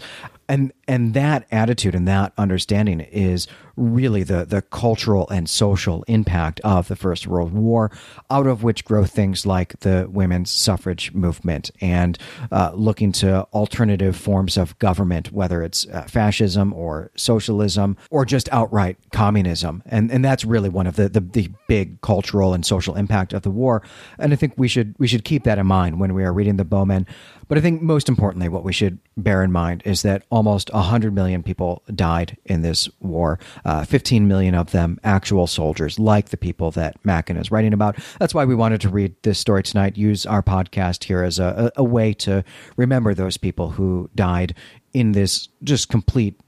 and 0.48 0.72
and 0.86 1.14
that 1.14 1.46
attitude 1.50 1.94
and 1.94 2.06
that 2.06 2.32
understanding 2.38 3.00
is 3.00 3.46
really 3.76 4.22
the 4.22 4.44
the 4.44 4.62
cultural 4.62 5.28
and 5.28 5.48
social 5.48 6.02
impact 6.08 6.60
of 6.60 6.88
the 6.88 6.96
First 6.96 7.26
World 7.26 7.52
War, 7.52 7.90
out 8.30 8.46
of 8.46 8.62
which 8.62 8.84
grow 8.84 9.04
things 9.04 9.46
like 9.46 9.78
the 9.80 10.08
women's 10.10 10.50
suffrage 10.50 11.12
movement 11.12 11.70
and 11.80 12.18
uh, 12.50 12.72
looking 12.74 13.12
to 13.12 13.46
alternative 13.52 14.16
forms 14.16 14.56
of 14.56 14.78
government, 14.78 15.32
whether 15.32 15.62
it's 15.62 15.86
uh, 15.88 16.02
fascism 16.02 16.72
or 16.72 17.10
socialism 17.16 17.96
or 18.10 18.24
just 18.24 18.48
outright 18.52 18.96
communism, 19.12 19.82
and 19.86 20.10
and 20.10 20.24
that's 20.24 20.44
really 20.44 20.68
one 20.68 20.86
of 20.86 20.96
the, 20.96 21.08
the 21.08 21.20
the 21.20 21.50
big 21.68 22.00
cultural 22.00 22.54
and 22.54 22.64
social 22.64 22.94
impact 22.94 23.32
of 23.32 23.42
the 23.42 23.50
war. 23.50 23.82
And 24.18 24.32
I 24.32 24.36
think 24.36 24.54
we 24.56 24.68
should 24.68 24.94
we 24.98 25.06
should 25.06 25.24
keep 25.24 25.44
that 25.44 25.58
in 25.58 25.66
mind 25.66 26.00
when 26.00 26.14
we 26.14 26.24
are 26.24 26.32
reading 26.32 26.56
the 26.56 26.64
Bowmen. 26.64 27.06
But 27.48 27.58
I 27.58 27.60
think 27.60 27.80
most 27.80 28.08
importantly, 28.08 28.48
what 28.48 28.64
we 28.64 28.72
should 28.72 28.98
bear 29.16 29.42
in 29.42 29.52
mind 29.52 29.82
is 29.84 30.02
that 30.02 30.24
almost 30.30 30.72
100 30.72 31.14
million 31.14 31.42
people 31.42 31.82
died 31.94 32.36
in 32.44 32.62
this 32.62 32.88
war, 33.00 33.38
uh, 33.66 33.84
15 33.84 34.28
million 34.28 34.54
of 34.54 34.70
them 34.70 34.98
actual 35.02 35.48
soldiers, 35.48 35.98
like 35.98 36.28
the 36.28 36.36
people 36.36 36.70
that 36.70 37.04
Machen 37.04 37.36
is 37.36 37.50
writing 37.50 37.72
about. 37.72 37.98
That's 38.20 38.32
why 38.32 38.44
we 38.44 38.54
wanted 38.54 38.80
to 38.82 38.88
read 38.88 39.16
this 39.22 39.40
story 39.40 39.64
tonight, 39.64 39.96
use 39.96 40.24
our 40.24 40.40
podcast 40.40 41.02
here 41.02 41.24
as 41.24 41.40
a, 41.40 41.72
a, 41.74 41.82
way 41.82 42.14
to 42.14 42.44
remember 42.76 43.12
those 43.12 43.36
people 43.36 43.70
who 43.70 44.08
died 44.14 44.54
in 44.92 45.12
this 45.12 45.48
just 45.64 45.88
complete 45.88 46.38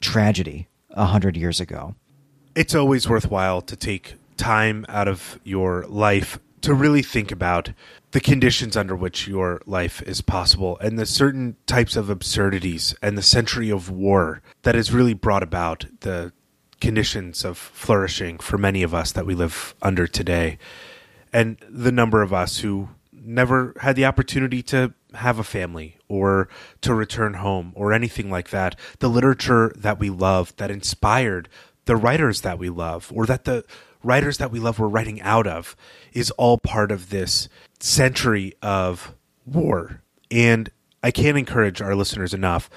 tragedy 0.00 0.68
100 0.94 1.36
years 1.36 1.58
ago. 1.58 1.96
It's 2.54 2.74
always 2.74 3.08
worthwhile 3.08 3.62
to 3.62 3.74
take 3.74 4.14
time 4.36 4.86
out 4.88 5.08
of 5.08 5.40
your 5.42 5.84
life 5.88 6.38
to 6.60 6.72
really 6.72 7.02
think 7.02 7.32
about 7.32 7.72
the 8.12 8.20
conditions 8.20 8.76
under 8.76 8.94
which 8.94 9.26
your 9.26 9.60
life 9.66 10.02
is 10.02 10.20
possible 10.20 10.78
and 10.78 10.98
the 10.98 11.06
certain 11.06 11.56
types 11.66 11.96
of 11.96 12.10
absurdities 12.10 12.94
and 13.02 13.18
the 13.18 13.22
century 13.22 13.70
of 13.70 13.90
war 13.90 14.40
that 14.62 14.74
has 14.76 14.92
really 14.92 15.14
brought 15.14 15.42
about 15.42 15.86
the 16.00 16.32
conditions 16.80 17.44
of 17.44 17.56
flourishing 17.58 18.38
for 18.38 18.58
many 18.58 18.82
of 18.82 18.94
us 18.94 19.12
that 19.12 19.26
we 19.26 19.34
live 19.34 19.74
under 19.82 20.06
today 20.06 20.58
and 21.32 21.58
the 21.68 21.92
number 21.92 22.22
of 22.22 22.32
us 22.32 22.58
who 22.58 22.88
never 23.12 23.74
had 23.80 23.96
the 23.96 24.04
opportunity 24.04 24.62
to 24.62 24.92
have 25.14 25.38
a 25.38 25.44
family 25.44 25.98
or 26.08 26.48
to 26.80 26.94
return 26.94 27.34
home 27.34 27.72
or 27.74 27.92
anything 27.92 28.30
like 28.30 28.50
that 28.50 28.76
the 29.00 29.10
literature 29.10 29.72
that 29.76 29.98
we 29.98 30.08
love 30.08 30.54
that 30.56 30.70
inspired 30.70 31.48
the 31.84 31.96
writers 31.96 32.40
that 32.42 32.58
we 32.58 32.70
love 32.70 33.12
or 33.14 33.26
that 33.26 33.44
the 33.44 33.64
writers 34.02 34.38
that 34.38 34.50
we 34.50 34.58
love 34.58 34.78
were 34.78 34.88
writing 34.88 35.20
out 35.22 35.46
of 35.46 35.76
is 36.12 36.30
all 36.32 36.58
part 36.58 36.90
of 36.90 37.10
this 37.10 37.48
century 37.78 38.54
of 38.62 39.14
war. 39.46 40.02
And 40.30 40.70
I 41.02 41.10
can't 41.10 41.38
encourage 41.38 41.82
our 41.82 41.94
listeners 41.94 42.34
enough 42.34 42.70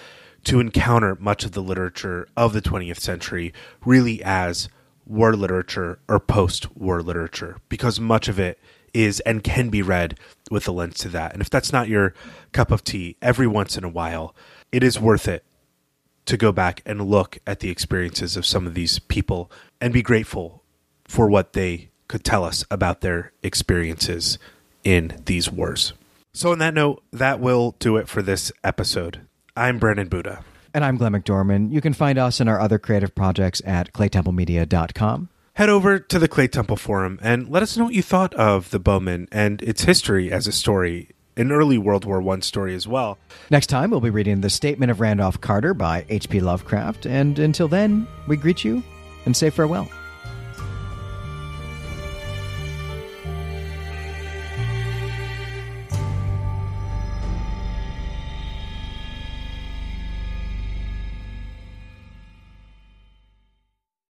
to 0.46 0.60
encounter 0.60 1.16
much 1.20 1.46
of 1.46 1.54
the 1.54 1.62
literature 1.62 2.28
of 2.36 2.54
the 2.54 2.62
20th 2.62 3.00
century 3.00 3.54
really 3.86 4.22
as 4.24 4.70
war 5.06 5.36
literature 5.36 6.00
or 6.08 6.20
post 6.20 6.76
war 6.76 7.02
literature 7.02 7.58
because 7.70 8.00
much 8.00 8.28
of 8.28 8.40
it 8.40 8.60
is 8.94 9.20
and 9.22 9.44
can 9.44 9.70
be 9.70 9.82
read 9.82 10.18
with 10.52 10.68
a 10.68 10.72
lens 10.72 10.96
to 11.00 11.10
that. 11.10 11.34
And 11.34 11.42
if 11.42 11.50
that's 11.50 11.74
not 11.74 11.88
your 11.88 12.14
cup 12.52 12.72
of 12.72 12.84
tea, 12.84 13.18
every 13.22 13.48
once 13.48 13.78
in 13.78 13.84
a 13.84 13.90
while, 13.90 14.36
it 14.72 14.84
is 14.84 15.00
worth 15.00 15.28
it 15.28 15.44
to 16.26 16.38
go 16.38 16.52
back 16.52 16.82
and 16.86 17.10
look 17.10 17.40
at 17.46 17.60
the 17.60 17.70
experiences 17.70 18.38
of 18.38 18.46
some 18.46 18.68
of 18.68 18.76
these 18.76 19.00
people 19.00 19.52
and 19.82 19.92
be 19.92 20.02
grateful 20.02 20.64
for 21.06 21.30
what 21.30 21.54
they 21.54 21.90
could 22.08 22.24
tell 22.24 22.44
us 22.44 22.64
about 22.70 23.02
their 23.02 23.32
experiences 23.42 24.38
in 24.84 25.22
these 25.26 25.52
wars. 25.52 25.94
So, 26.34 26.52
on 26.52 26.60
that 26.60 26.74
note, 26.74 27.04
that 27.12 27.40
will 27.40 27.76
do 27.80 27.98
it 27.98 28.08
for 28.08 28.22
this 28.22 28.52
episode. 28.64 29.22
I'm 29.56 29.78
Brandon 29.78 30.08
Buddha. 30.08 30.44
And 30.74 30.84
I'm 30.84 30.98
Glenn 30.98 31.14
McDorman. 31.14 31.72
You 31.72 31.80
can 31.80 31.94
find 31.94 32.18
us 32.18 32.40
and 32.40 32.50
our 32.50 32.60
other 32.60 32.80
creative 32.80 33.14
projects 33.14 33.62
at 33.66 33.94
claytemplemedia.com. 33.94 35.30
Head 35.54 35.70
over 35.70 36.00
to 36.00 36.18
the 36.18 36.28
Claytemple 36.28 36.80
Forum 36.80 37.20
and 37.22 37.48
let 37.48 37.62
us 37.62 37.78
know 37.78 37.86
what 37.86 37.94
you 37.94 38.02
thought 38.02 38.34
of 38.34 38.72
the 38.72 38.80
Bowmen 38.80 39.28
and 39.32 39.62
its 39.62 39.84
history 39.84 40.32
as 40.32 40.48
a 40.48 40.52
story, 40.52 41.10
an 41.38 41.52
early 41.52 41.78
World 41.78 42.06
War 42.06 42.28
I 42.28 42.40
story 42.40 42.74
as 42.74 42.88
well. 42.88 43.20
Next 43.52 43.68
time, 43.68 43.92
we'll 43.92 44.02
be 44.02 44.10
reading 44.10 44.42
The 44.42 44.50
Statement 44.50 44.90
of 44.90 45.00
Randolph 45.00 45.40
Carter 45.40 45.76
by 45.76 46.06
H.P. 46.10 46.40
Lovecraft. 46.40 47.06
And 47.06 47.38
until 47.38 47.68
then, 47.68 48.08
we 48.28 48.36
greet 48.38 48.64
you 48.64 48.82
and 49.26 49.38
say 49.38 49.52
farewell. 49.52 49.88